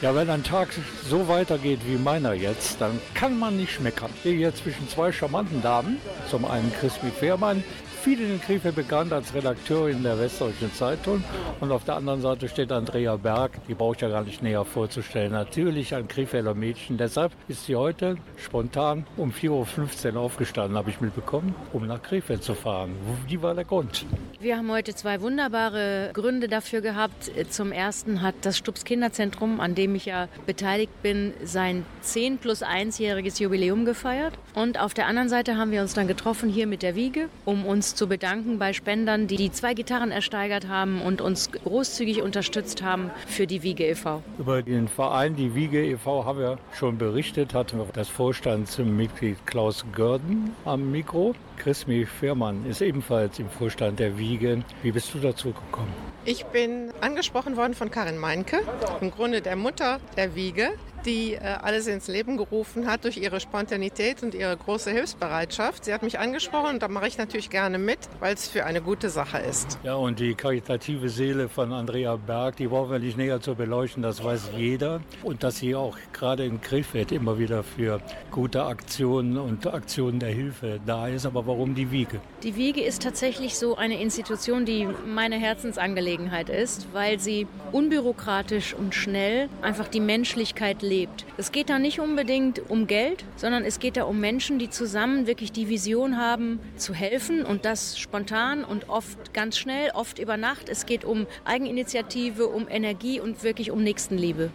Ja, 0.02 0.14
wenn 0.14 0.30
ein 0.30 0.44
Tag 0.44 0.68
so 1.08 1.30
weitergeht 1.30 1.80
wie 1.88 1.96
meiner 1.96 2.34
jetzt, 2.34 2.82
dann 2.82 3.00
kann 3.14 3.40
man 3.40 3.56
nicht 3.56 3.72
schmeckern. 3.72 4.10
Ich 4.16 4.20
stehe 4.22 4.36
hier 4.36 4.54
zwischen 4.54 4.90
zwei 4.90 5.14
charmanten 5.14 5.62
Damen. 5.62 5.98
Zum 6.30 6.44
einen 6.44 6.74
Chrismi 6.74 7.12
Fehrmann, 7.12 7.64
vielen 8.02 8.32
in 8.32 8.42
Krefeld 8.42 8.76
bekannt 8.76 9.14
als 9.14 9.32
Redakteurin 9.36 10.02
der 10.02 10.20
Westdeutschen 10.20 10.74
Zeitung. 10.74 11.24
Und 11.60 11.72
auf 11.72 11.84
der 11.84 11.98
anderen 11.98 12.20
Seite 12.20 12.50
steht 12.50 12.72
Andrea 12.72 13.16
Berg, 13.16 13.52
die 13.68 13.76
brauche 13.76 13.96
ich 13.96 14.02
ja 14.02 14.10
gar 14.10 14.24
nicht 14.24 14.42
näher 14.42 14.66
vorzustellen. 14.66 15.32
Natürlich 15.32 15.94
ein 15.94 16.08
Krefelder 16.08 16.56
Mädchen. 16.56 16.98
Deshalb 16.98 17.32
ist 17.48 17.68
sie 17.68 17.76
heute 17.76 18.18
spontan 18.38 19.06
um 19.18 19.32
4.15 19.32 20.16
Uhr 20.16 20.22
aufgestanden, 20.22 20.78
habe 20.78 20.90
ich 20.90 21.00
mitbekommen, 21.00 21.54
um 21.74 21.86
nach 21.86 22.02
Krefeld 22.02 22.44
zu 22.44 22.56
fahren. 22.56 22.96
Wie 23.28 23.40
war 23.44 23.54
der 23.54 23.66
Grund? 23.66 24.04
Wir 24.40 24.58
haben 24.58 24.72
heute 24.72 24.96
zwei 24.96 25.22
wunderbare 25.22 26.10
Gründe 26.14 26.48
dafür 26.48 26.82
gehabt. 26.82 27.30
Zum 27.52 27.72
ersten 27.72 28.24
hat 28.24 28.34
das 28.42 28.58
Stubbs 28.58 28.84
Kinderzentrum, 28.84 29.60
an 29.60 29.76
dem 29.76 29.94
ich 29.94 30.06
ja 30.06 30.28
beteiligt 30.48 31.04
bin, 31.04 31.34
sein 31.44 31.86
10 32.02 32.40
plus 32.40 32.64
1-jähriges 32.64 33.40
Jubiläum 33.40 33.86
gefeiert. 33.86 34.34
Und 34.56 34.80
auf 34.80 34.96
der 34.96 35.06
anderen 35.06 35.30
Seite 35.30 35.58
haben 35.58 35.70
wir 35.70 35.82
uns 35.82 35.94
dann 35.94 36.08
getroffen 36.08 36.50
hier 36.50 36.66
mit 36.66 36.82
der 36.82 36.96
Wiege, 36.96 37.30
um 37.46 37.64
uns 37.64 37.91
zu 37.96 38.08
bedanken 38.08 38.60
bei 38.60 38.74
Spendern, 38.74 39.28
die 39.28 39.38
die 39.38 39.52
zwei 39.52 39.74
Gitarren 39.74 40.12
ersteigert 40.12 40.68
haben 40.68 41.02
und 41.02 41.22
uns 41.22 41.52
großzügig 41.52 42.22
unterstützt 42.22 42.82
haben 42.82 43.12
für 43.28 43.48
die 43.48 43.64
Wiege 43.64 43.86
e.V. 43.86 44.22
Über 44.38 44.62
den 44.62 44.88
Verein, 44.88 45.36
die 45.36 45.56
Wiege 45.56 45.84
e.V., 45.84 46.26
haben 46.26 46.40
wir 46.40 46.58
schon 46.74 46.98
berichtet, 46.98 47.54
hatten 47.54 47.78
wir 47.78 47.88
das 47.94 48.10
Vorstandsmitglied 48.10 49.38
Klaus 49.46 49.86
Görden 49.94 50.56
am 50.66 50.92
Mikro. 50.92 51.34
Chrismi 51.58 52.06
Fehrmann 52.06 52.66
ist 52.66 52.82
ebenfalls 52.82 53.38
im 53.38 53.50
Vorstand 53.50 54.00
der 54.00 54.18
Wiege. 54.18 54.64
Wie 54.82 54.92
bist 54.92 55.14
du 55.14 55.20
dazu 55.20 55.50
gekommen? 55.50 55.94
Ich 56.26 56.46
bin 56.46 56.92
angesprochen 57.02 57.58
worden 57.58 57.74
von 57.74 57.92
Karin 57.92 58.18
Meinke, 58.18 58.62
im 59.00 59.12
Grunde 59.12 59.42
der 59.42 59.56
Mutter 59.56 60.00
der 60.18 60.36
Wiege, 60.36 60.72
die 61.06 61.34
äh, 61.34 61.40
alles 61.40 61.88
ins 61.88 62.08
Leben 62.08 62.38
gerufen 62.38 62.88
hat 62.88 63.04
durch 63.04 63.18
ihre 63.18 63.40
Spontanität 63.40 64.24
und 64.24 64.34
ihre 64.34 64.56
große 64.56 64.92
Hilfsbereitschaft. 64.92 65.86
Sie 65.86 65.94
hat 65.94 66.04
mich 66.04 66.20
angesprochen 66.20 66.72
und 66.72 66.82
da 66.82 66.88
mache 66.88 67.08
ich 67.08 67.18
natürlich 67.18 67.50
gerne 67.50 67.78
mit, 67.78 68.00
weil 68.20 68.34
es 68.34 68.48
für 68.48 68.66
eine 68.66 68.82
gute 68.82 69.10
Sache 69.10 69.40
ist. 69.40 69.80
Ja, 69.84 69.96
und 69.96 70.20
die 70.20 70.36
karitative 70.36 71.10
Seele 71.10 71.50
von 71.50 71.74
Andrea 71.74 72.16
Berg, 72.16 72.58
die 72.58 72.68
brauchen 72.68 72.92
wir 72.92 73.00
nicht 73.00 73.18
näher 73.18 73.42
zu 73.42 73.56
beleuchten, 73.56 74.04
das 74.04 74.24
weiß 74.24 74.52
jeder. 74.58 75.02
Und 75.24 75.44
dass 75.44 75.58
sie 75.58 75.76
auch 75.76 75.98
gerade 76.14 76.46
in 76.46 76.62
Krefeld 76.62 77.12
immer 77.12 77.38
wieder 77.40 77.64
für 77.64 78.02
gute 78.32 78.64
Aktionen 78.64 79.38
und 79.38 79.68
Aktionen 79.68 80.20
der 80.20 80.30
Hilfe 80.30 80.80
da 80.86 81.08
ist. 81.08 81.26
Aber 81.26 81.48
warum 81.48 81.76
die 81.76 81.92
Wiege? 81.92 82.20
Die 82.44 82.56
Wiege 82.56 82.82
ist 82.82 83.02
tatsächlich 83.02 83.58
so 83.58 83.76
eine 83.76 84.02
Institution, 84.02 84.66
die 84.66 84.88
meine 85.06 85.38
Herzensangelegenheit 85.38 86.50
ist, 86.50 86.88
weil 86.94 87.20
sie 87.20 87.48
unbürokratisch 87.72 88.74
und 88.74 88.96
schnell 88.96 89.50
einfach 89.62 89.88
die 89.88 90.00
Menschlichkeit 90.00 90.82
lebt. 90.92 91.26
Es 91.38 91.54
geht 91.54 91.70
da 91.70 91.80
nicht 91.80 92.00
unbedingt 92.02 92.70
um 92.70 92.86
Geld, 92.86 93.24
sondern 93.38 93.64
es 93.64 93.80
geht 93.80 93.96
da 93.96 94.04
um 94.04 94.20
Menschen, 94.20 94.60
die 94.60 94.70
zusammen 94.70 95.26
wirklich 95.26 95.54
die 95.54 95.70
Vision 95.70 96.18
haben, 96.18 96.60
zu 96.76 96.94
helfen 96.94 97.44
und 97.46 97.64
das 97.64 97.98
spontan 97.98 98.66
und 98.66 98.90
oft 98.90 99.34
ganz 99.34 99.58
schnell, 99.58 99.92
oft 99.94 100.20
über 100.20 100.36
Nacht. 100.36 100.68
Es 100.68 100.86
geht 100.86 101.06
um 101.06 101.28
Eigeninitiative, 101.46 102.48
um 102.48 102.68
Energie 102.68 103.22
und 103.22 103.42
wirklich 103.42 103.72
um 103.72 103.82
Nächstenliebe. 103.82 104.52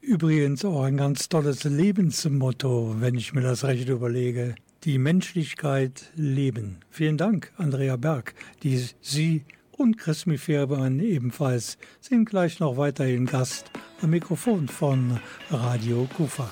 Übrigens 0.00 0.64
auch 0.64 0.82
ein 0.82 0.98
ganz 0.98 1.28
tolles 1.28 1.64
Lebensmotto, 1.64 2.96
wenn 3.00 3.14
ich 3.14 3.32
mir 3.32 3.40
das 3.40 3.64
recht 3.64 3.88
überlege. 3.88 4.54
Die 4.84 4.98
Menschlichkeit 4.98 6.12
leben. 6.14 6.80
Vielen 6.90 7.16
Dank, 7.16 7.52
Andrea 7.56 7.96
Berg, 7.96 8.34
die 8.62 8.78
Sie 9.00 9.44
und 9.72 9.96
Chrismi 9.96 10.36
Fährmann 10.36 11.00
ebenfalls 11.00 11.78
sind 12.00 12.28
gleich 12.28 12.60
noch 12.60 12.76
weiterhin 12.76 13.26
Gast 13.26 13.70
am 14.02 14.10
Mikrofon 14.10 14.68
von 14.68 15.18
Radio 15.50 16.06
Kufa. 16.16 16.50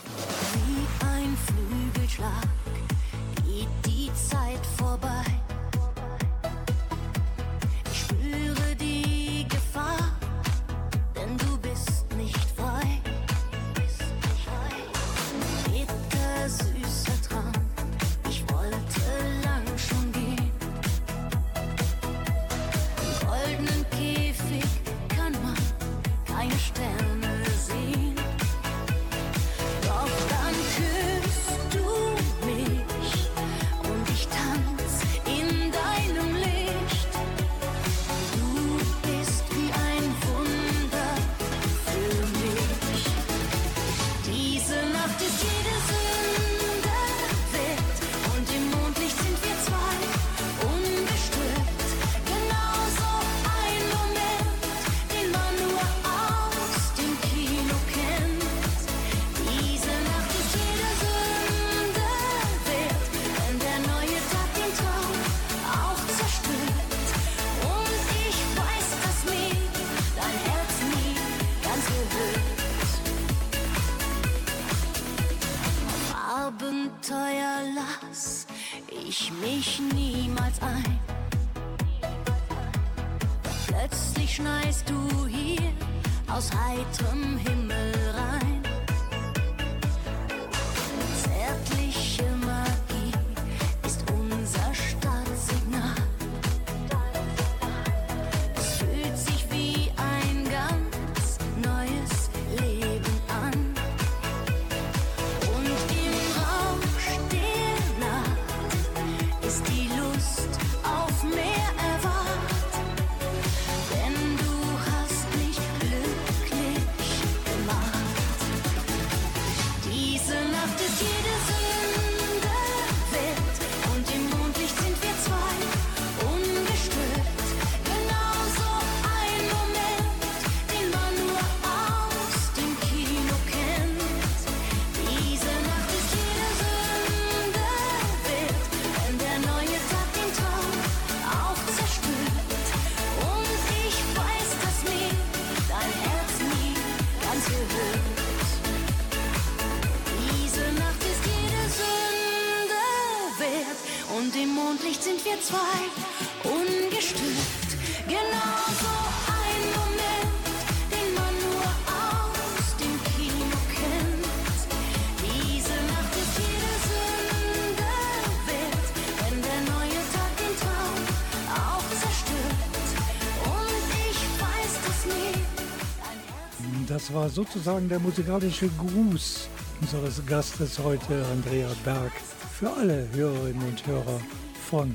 War 177.16 177.30
sozusagen 177.30 177.88
der 177.88 177.98
musikalische 177.98 178.68
Gruß 178.76 179.48
unseres 179.80 180.20
Gastes 180.26 180.78
heute, 180.78 181.24
Andrea 181.32 181.70
Berg, 181.82 182.12
für 182.52 182.70
alle 182.70 183.08
Hörerinnen 183.14 183.66
und 183.66 183.86
Hörer 183.86 184.20
von 184.68 184.94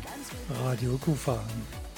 Radio 0.64 1.00
Kufa. 1.00 1.44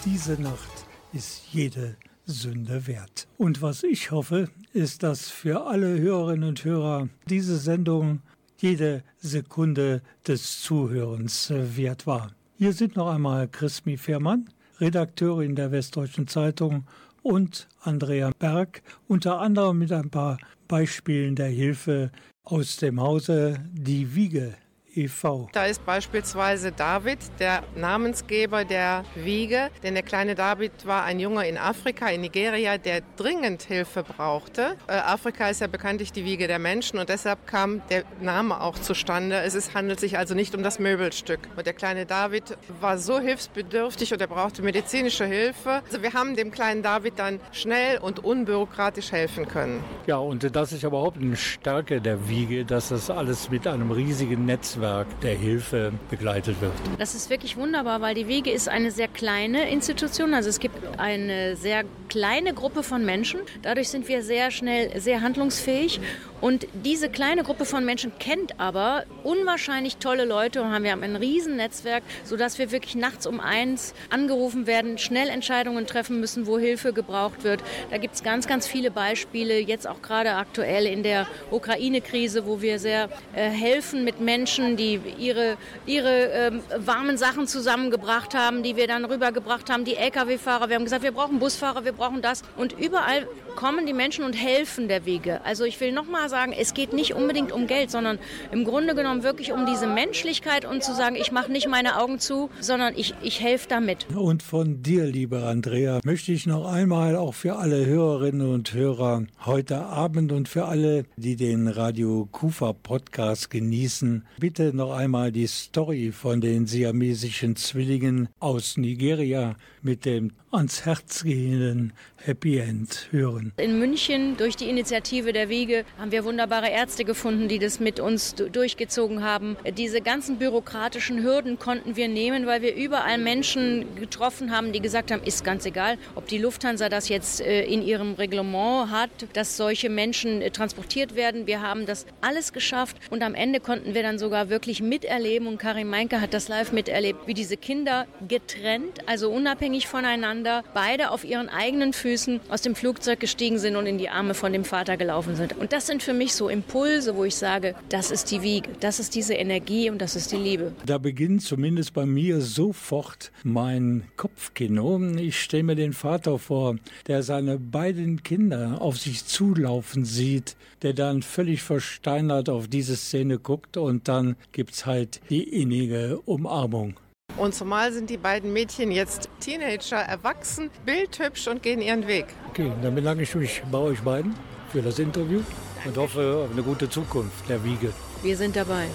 Diese 0.05 0.41
Nacht 0.41 0.85
ist 1.11 1.41
jede 1.51 1.97
Sünde 2.25 2.87
wert. 2.87 3.27
Und 3.37 3.61
was 3.61 3.83
ich 3.83 4.11
hoffe, 4.11 4.49
ist, 4.71 5.03
dass 5.03 5.29
für 5.29 5.65
alle 5.65 5.99
Hörerinnen 5.99 6.47
und 6.47 6.63
Hörer 6.63 7.09
diese 7.27 7.57
Sendung 7.57 8.21
jede 8.59 9.03
Sekunde 9.19 10.01
des 10.25 10.61
Zuhörens 10.61 11.49
äh, 11.49 11.75
wert 11.75 12.07
war. 12.07 12.31
Hier 12.57 12.71
sind 12.71 12.95
noch 12.95 13.09
einmal 13.09 13.49
Chrismi 13.49 13.97
Fehrmann, 13.97 14.49
Redakteurin 14.79 15.57
der 15.57 15.73
Westdeutschen 15.73 16.29
Zeitung 16.29 16.85
und 17.23 17.67
Andrea 17.81 18.31
Berg, 18.37 18.83
unter 19.07 19.39
anderem 19.39 19.79
mit 19.79 19.91
ein 19.91 20.11
paar 20.11 20.37
Beispielen 20.67 21.35
der 21.35 21.47
Hilfe 21.47 22.11
aus 22.43 22.77
dem 22.77 23.01
Hause 23.01 23.57
Die 23.71 24.13
Wiege 24.13 24.55
e.V. 24.95 25.49
Da 25.51 25.65
ist 25.65 25.85
beispielsweise 25.85 26.71
David, 26.71 27.19
der 27.39 27.63
Namensgeber 27.75 28.65
der 28.65 29.03
Wiege, 29.15 29.69
denn 29.81 29.93
der 29.93 30.03
kleine 30.03 30.35
David 30.35 30.85
war 30.85 31.03
ein 31.03 31.19
Junge 31.19 31.47
in 31.47 31.57
Afrika, 31.57 32.09
in 32.09 32.21
Nigeria, 32.21 32.77
der 32.77 33.01
dringend 33.15 33.63
Hilfe 33.63 34.03
brauchte. 34.03 34.75
Äh, 34.87 34.93
Afrika 34.93 35.49
ist 35.49 35.61
ja 35.61 35.67
bekanntlich 35.67 36.11
die 36.11 36.25
Wiege 36.25 36.47
der 36.47 36.59
Menschen 36.59 36.99
und 36.99 37.09
deshalb 37.09 37.47
kam 37.47 37.81
der 37.89 38.03
Name 38.21 38.61
auch 38.61 38.77
zustande. 38.77 39.37
Es 39.37 39.55
ist, 39.55 39.73
handelt 39.73 39.99
sich 39.99 40.17
also 40.17 40.35
nicht 40.35 40.55
um 40.55 40.63
das 40.63 40.79
Möbelstück. 40.79 41.39
Und 41.55 41.65
der 41.65 41.73
kleine 41.73 42.05
David 42.05 42.57
war 42.79 42.97
so 42.97 43.19
hilfsbedürftig 43.19 44.13
und 44.13 44.21
er 44.21 44.27
brauchte 44.27 44.61
medizinische 44.61 45.25
Hilfe. 45.25 45.81
Also 45.85 46.01
wir 46.01 46.13
haben 46.13 46.35
dem 46.35 46.51
kleinen 46.51 46.83
David 46.83 47.17
dann 47.17 47.39
schnell 47.51 47.97
und 47.99 48.23
unbürokratisch 48.23 49.11
helfen 49.11 49.47
können. 49.47 49.83
Ja, 50.07 50.17
und 50.17 50.55
das 50.55 50.71
ist 50.71 50.83
überhaupt 50.83 51.17
eine 51.17 51.35
Stärke 51.35 52.01
der 52.01 52.29
Wiege, 52.29 52.65
dass 52.65 52.89
das 52.89 53.09
alles 53.09 53.49
mit 53.49 53.67
einem 53.67 53.91
riesigen 53.91 54.45
Netzwerk 54.45 54.82
der 55.21 55.35
Hilfe 55.35 55.91
begleitet 56.09 56.59
wird. 56.61 56.73
Das 56.99 57.15
ist 57.15 57.29
wirklich 57.29 57.57
wunderbar, 57.57 58.01
weil 58.01 58.15
die 58.15 58.27
Wiege 58.27 58.51
ist 58.51 58.69
eine 58.69 58.91
sehr 58.91 59.07
kleine 59.07 59.69
Institution. 59.69 60.33
Also 60.33 60.49
es 60.49 60.59
gibt 60.59 60.75
eine 60.97 61.55
sehr 61.55 61.83
kleine 62.09 62.53
Gruppe 62.53 62.83
von 62.83 63.05
Menschen. 63.05 63.39
Dadurch 63.61 63.89
sind 63.89 64.07
wir 64.07 64.23
sehr 64.23 64.51
schnell 64.51 64.99
sehr 64.99 65.21
handlungsfähig. 65.21 65.99
Und 66.41 66.67
diese 66.73 67.09
kleine 67.09 67.43
Gruppe 67.43 67.63
von 67.63 67.85
Menschen 67.85 68.11
kennt 68.19 68.59
aber 68.59 69.05
unwahrscheinlich 69.23 69.95
tolle 69.95 70.25
Leute 70.25 70.61
und 70.61 70.71
haben 70.71 70.83
wir 70.83 70.91
ein 70.91 71.15
Riesennetzwerk, 71.15 72.03
sodass 72.25 72.59
wir 72.59 72.69
wirklich 72.69 72.95
nachts 72.95 73.25
um 73.25 73.39
eins 73.39 73.93
angerufen 74.09 74.67
werden, 74.67 74.97
schnell 74.97 75.29
Entscheidungen 75.29 75.87
treffen 75.87 76.19
müssen, 76.19 76.45
wo 76.45 76.59
Hilfe 76.59 76.91
gebraucht 76.91 77.45
wird. 77.45 77.63
Da 77.91 77.97
gibt 77.97 78.15
es 78.15 78.23
ganz, 78.23 78.45
ganz 78.45 78.67
viele 78.67 78.91
Beispiele, 78.91 79.57
jetzt 79.57 79.87
auch 79.87 80.01
gerade 80.01 80.35
aktuell 80.35 80.85
in 80.85 81.01
der 81.01 81.27
Ukraine-Krise, 81.49 82.45
wo 82.45 82.61
wir 82.61 82.77
sehr 82.77 83.07
äh, 83.33 83.49
helfen 83.49 84.03
mit 84.03 84.19
Menschen, 84.19 84.72
die 84.77 84.99
ihre, 85.17 85.57
ihre 85.85 86.09
ähm, 86.09 86.61
warmen 86.77 87.17
Sachen 87.17 87.47
zusammengebracht 87.47 88.33
haben, 88.33 88.63
die 88.63 88.75
wir 88.75 88.87
dann 88.87 89.05
rübergebracht 89.05 89.69
haben, 89.69 89.85
die 89.85 89.95
Lkw-Fahrer. 89.95 90.69
Wir 90.69 90.75
haben 90.75 90.83
gesagt, 90.83 91.03
wir 91.03 91.11
brauchen 91.11 91.39
Busfahrer, 91.39 91.85
wir 91.85 91.93
brauchen 91.93 92.21
das. 92.21 92.43
Und 92.57 92.73
überall 92.73 93.27
kommen 93.55 93.85
die 93.85 93.93
Menschen 93.93 94.23
und 94.23 94.33
helfen 94.33 94.87
der 94.87 95.05
Wege. 95.05 95.41
Also 95.43 95.63
ich 95.63 95.79
will 95.79 95.91
nochmal 95.91 96.29
sagen, 96.29 96.53
es 96.53 96.73
geht 96.73 96.93
nicht 96.93 97.13
unbedingt 97.13 97.51
um 97.51 97.67
Geld, 97.67 97.91
sondern 97.91 98.19
im 98.51 98.63
Grunde 98.63 98.95
genommen 98.95 99.23
wirklich 99.23 99.51
um 99.51 99.65
diese 99.65 99.87
Menschlichkeit 99.87 100.65
und 100.65 100.83
zu 100.83 100.93
sagen, 100.93 101.15
ich 101.15 101.31
mache 101.31 101.51
nicht 101.51 101.67
meine 101.67 101.99
Augen 101.99 102.19
zu, 102.19 102.49
sondern 102.59 102.93
ich, 102.95 103.13
ich 103.21 103.41
helfe 103.41 103.67
damit. 103.69 104.07
Und 104.15 104.43
von 104.43 104.81
dir, 104.81 105.05
liebe 105.05 105.43
Andrea, 105.43 105.99
möchte 106.03 106.31
ich 106.31 106.45
noch 106.45 106.65
einmal 106.65 107.15
auch 107.15 107.33
für 107.33 107.55
alle 107.55 107.85
Hörerinnen 107.85 108.47
und 108.49 108.73
Hörer 108.73 109.25
heute 109.45 109.79
Abend 109.79 110.31
und 110.31 110.49
für 110.49 110.65
alle, 110.65 111.05
die 111.15 111.35
den 111.35 111.67
Radio 111.67 112.27
Kufa 112.31 112.73
Podcast 112.73 113.49
genießen, 113.49 114.25
bitte 114.39 114.75
noch 114.75 114.91
einmal 114.91 115.31
die 115.31 115.47
Story 115.47 116.11
von 116.11 116.41
den 116.41 116.67
siamesischen 116.67 117.55
Zwillingen 117.55 118.29
aus 118.39 118.77
Nigeria 118.77 119.55
mit 119.83 120.05
dem 120.05 120.31
ans 120.51 120.85
Herz 120.85 121.23
gehenden 121.23 121.93
Happy 122.17 122.57
End 122.57 123.07
hören. 123.11 123.51
In 123.57 123.79
München 123.79 124.37
durch 124.37 124.55
die 124.55 124.69
Initiative 124.69 125.33
der 125.33 125.49
Wege 125.49 125.83
haben 125.97 126.11
wir 126.11 126.23
wunderbare 126.23 126.69
Ärzte 126.69 127.03
gefunden, 127.05 127.47
die 127.47 127.59
das 127.59 127.79
mit 127.79 127.99
uns 127.99 128.35
du- 128.35 128.49
durchgezogen 128.49 129.23
haben. 129.23 129.57
Diese 129.77 129.99
ganzen 129.99 130.37
bürokratischen 130.37 131.23
Hürden 131.23 131.59
konnten 131.59 131.95
wir 131.95 132.07
nehmen, 132.07 132.45
weil 132.45 132.61
wir 132.61 132.75
überall 132.75 133.17
Menschen 133.17 133.95
getroffen 133.95 134.51
haben, 134.51 134.71
die 134.71 134.79
gesagt 134.79 135.11
haben, 135.11 135.23
ist 135.23 135.43
ganz 135.43 135.65
egal, 135.65 135.97
ob 136.15 136.27
die 136.27 136.37
Lufthansa 136.37 136.87
das 136.87 137.09
jetzt 137.09 137.41
äh, 137.41 137.65
in 137.65 137.81
ihrem 137.81 138.13
Reglement 138.13 138.91
hat, 138.91 139.09
dass 139.33 139.57
solche 139.57 139.89
Menschen 139.89 140.41
äh, 140.41 140.51
transportiert 140.51 141.15
werden. 141.15 141.47
Wir 141.47 141.61
haben 141.61 141.85
das 141.85 142.05
alles 142.21 142.53
geschafft 142.53 142.97
und 143.09 143.23
am 143.23 143.33
Ende 143.35 143.59
konnten 143.59 143.95
wir 143.95 144.03
dann 144.03 144.19
sogar 144.19 144.49
wirklich 144.49 144.81
miterleben 144.81 145.47
und 145.47 145.57
Karin 145.57 145.89
Meinke 145.89 146.21
hat 146.21 146.33
das 146.33 146.47
live 146.47 146.71
miterlebt, 146.71 147.27
wie 147.27 147.33
diese 147.33 147.57
Kinder 147.57 148.05
getrennt, 148.27 148.99
also 149.07 149.29
unabhängig 149.31 149.72
voneinander, 149.81 150.63
beide 150.73 151.11
auf 151.11 151.23
ihren 151.23 151.49
eigenen 151.49 151.93
Füßen 151.93 152.39
aus 152.49 152.61
dem 152.61 152.75
Flugzeug 152.75 153.19
gestiegen 153.19 153.59
sind 153.59 153.75
und 153.75 153.85
in 153.85 153.97
die 153.97 154.09
Arme 154.09 154.33
von 154.33 154.53
dem 154.53 154.63
Vater 154.63 154.97
gelaufen 154.97 155.35
sind. 155.35 155.57
Und 155.57 155.73
das 155.73 155.87
sind 155.87 156.03
für 156.03 156.13
mich 156.13 156.33
so 156.33 156.49
Impulse, 156.49 157.15
wo 157.15 157.25
ich 157.25 157.35
sage, 157.35 157.75
das 157.89 158.11
ist 158.11 158.31
die 158.31 158.41
Wiege, 158.41 158.69
das 158.79 158.99
ist 158.99 159.15
diese 159.15 159.33
Energie 159.33 159.89
und 159.89 159.99
das 159.99 160.15
ist 160.15 160.31
die 160.31 160.37
Liebe. 160.37 160.73
Da 160.85 160.97
beginnt 160.97 161.41
zumindest 161.41 161.93
bei 161.93 162.05
mir 162.05 162.41
sofort 162.41 163.31
mein 163.43 164.03
Kopfkino. 164.15 165.01
Ich 165.17 165.41
stelle 165.41 165.63
mir 165.63 165.75
den 165.75 165.93
Vater 165.93 166.39
vor, 166.39 166.75
der 167.07 167.23
seine 167.23 167.57
beiden 167.57 168.23
Kinder 168.23 168.81
auf 168.81 168.97
sich 168.97 169.25
zulaufen 169.25 170.05
sieht, 170.05 170.55
der 170.81 170.93
dann 170.93 171.21
völlig 171.23 171.63
versteinert 171.63 172.49
auf 172.49 172.67
diese 172.67 172.95
Szene 172.95 173.39
guckt 173.39 173.77
und 173.77 174.07
dann 174.07 174.35
gibt's 174.51 174.85
halt 174.85 175.21
die 175.29 175.43
innige 175.43 176.19
Umarmung. 176.25 176.95
Und 177.37 177.55
zumal 177.55 177.91
sind 177.91 178.09
die 178.09 178.17
beiden 178.17 178.53
Mädchen 178.53 178.91
jetzt 178.91 179.27
Teenager, 179.39 179.97
erwachsen, 179.97 180.69
bildhübsch 180.85 181.47
und 181.47 181.63
gehen 181.63 181.81
ihren 181.81 182.07
Weg. 182.07 182.27
Okay, 182.49 182.71
dann 182.81 182.93
bedanke 182.93 183.23
ich 183.23 183.33
mich 183.35 183.63
bei 183.71 183.79
euch 183.79 184.01
beiden 184.01 184.35
für 184.71 184.81
das 184.81 184.99
Interview 184.99 185.41
und 185.83 185.97
hoffe 185.97 186.45
auf 186.45 186.51
eine 186.51 186.63
gute 186.63 186.89
Zukunft 186.89 187.49
der 187.49 187.63
Wiege. 187.63 187.91
Wir 188.21 188.37
sind 188.37 188.55
dabei. 188.55 188.87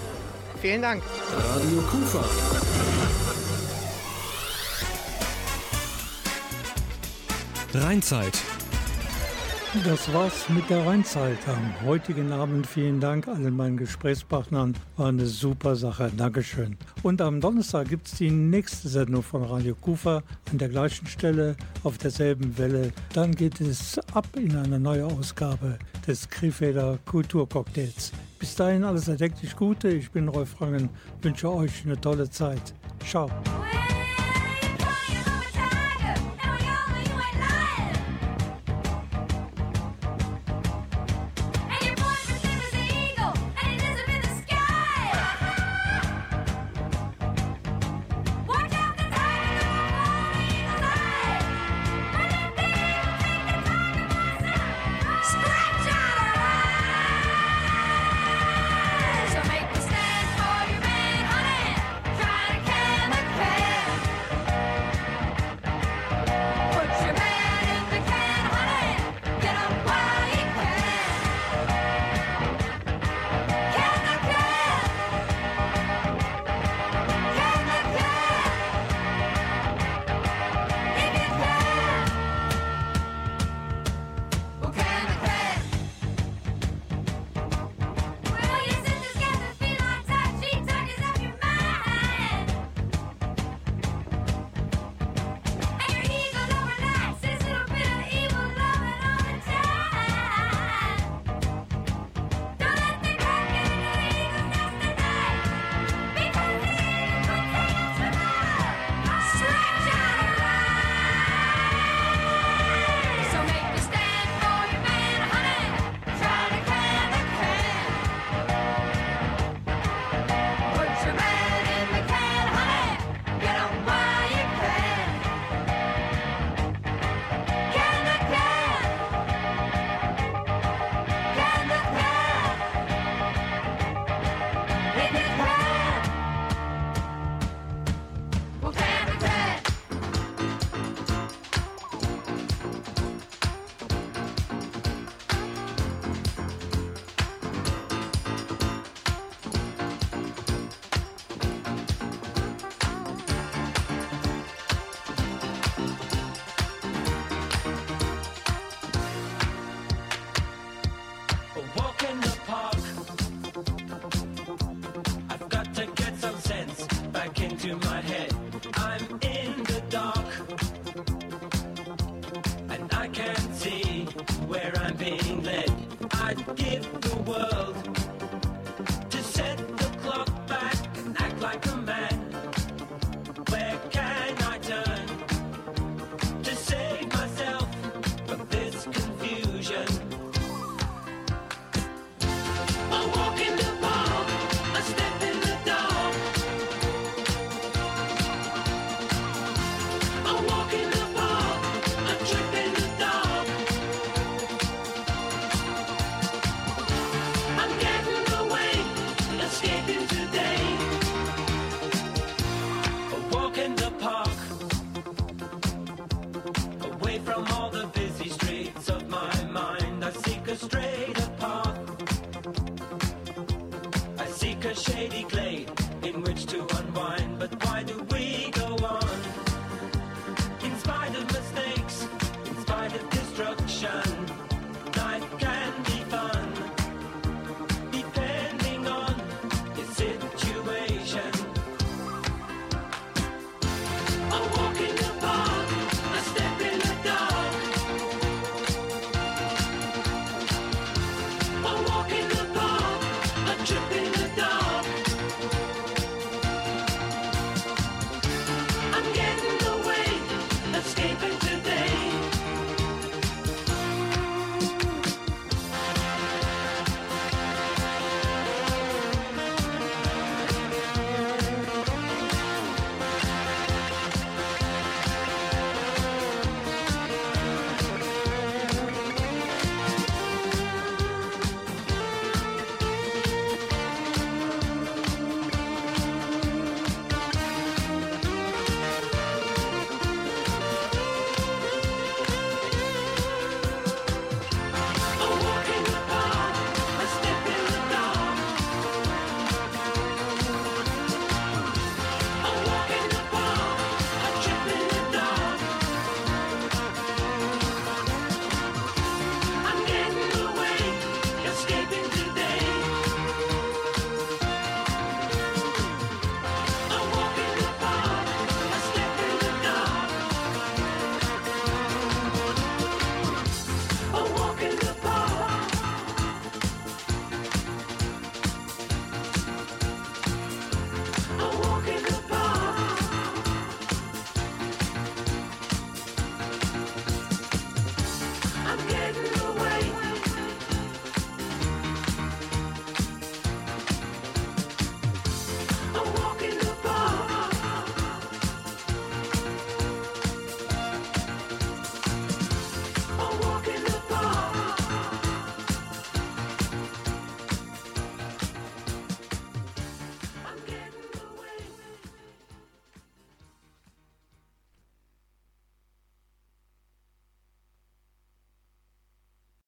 Vielen 0.63 0.83
Dank. 0.83 1.03
Radio 1.55 1.83
Kufa. 1.91 2.25
Rheinzeit. 7.75 8.43
Das 9.85 10.13
war's 10.15 10.49
mit 10.49 10.71
der 10.71 10.87
Rheinzeit 10.87 11.37
am 11.47 11.87
heutigen 11.87 12.33
Abend. 12.33 12.67
Vielen 12.67 13.01
Dank 13.01 13.29
allen 13.29 13.55
meinen 13.55 13.77
Gesprächspartnern. 13.77 14.75
War 14.97 15.09
eine 15.09 15.27
super 15.27 15.77
Sache. 15.77 16.11
Dankeschön. 16.17 16.79
Und 17.03 17.21
am 17.21 17.41
Donnerstag 17.41 17.89
gibt's 17.89 18.17
die 18.17 18.31
nächste 18.31 18.89
Sendung 18.89 19.23
von 19.23 19.45
Radio 19.45 19.75
Kufa 19.75 20.23
an 20.51 20.59
der 20.59 20.71
gleichen 20.71 21.07
Stelle 21.07 21.55
auf 21.85 21.99
derselben 21.99 22.57
Welle. 22.57 22.93
Dann 23.13 23.35
geht 23.35 23.61
es 23.61 23.99
ab 24.15 24.27
in 24.37 24.57
eine 24.57 24.81
neue 24.81 25.05
Ausgabe 25.05 25.79
des 26.07 26.31
Krefelder 26.31 26.99
Kulturcocktails. 27.05 28.13
Bis 28.39 28.55
dahin 28.55 28.85
alles 28.85 29.07
erdecklich 29.07 29.55
Gute. 29.55 29.89
Ich 29.89 30.11
bin 30.11 30.29
Rolf 30.29 30.59
Rangen. 30.63 30.89
Wünsche 31.21 31.53
euch 31.53 31.85
eine 31.85 32.01
tolle 32.01 32.31
Zeit. 32.31 32.73
Ciao. 33.05 33.31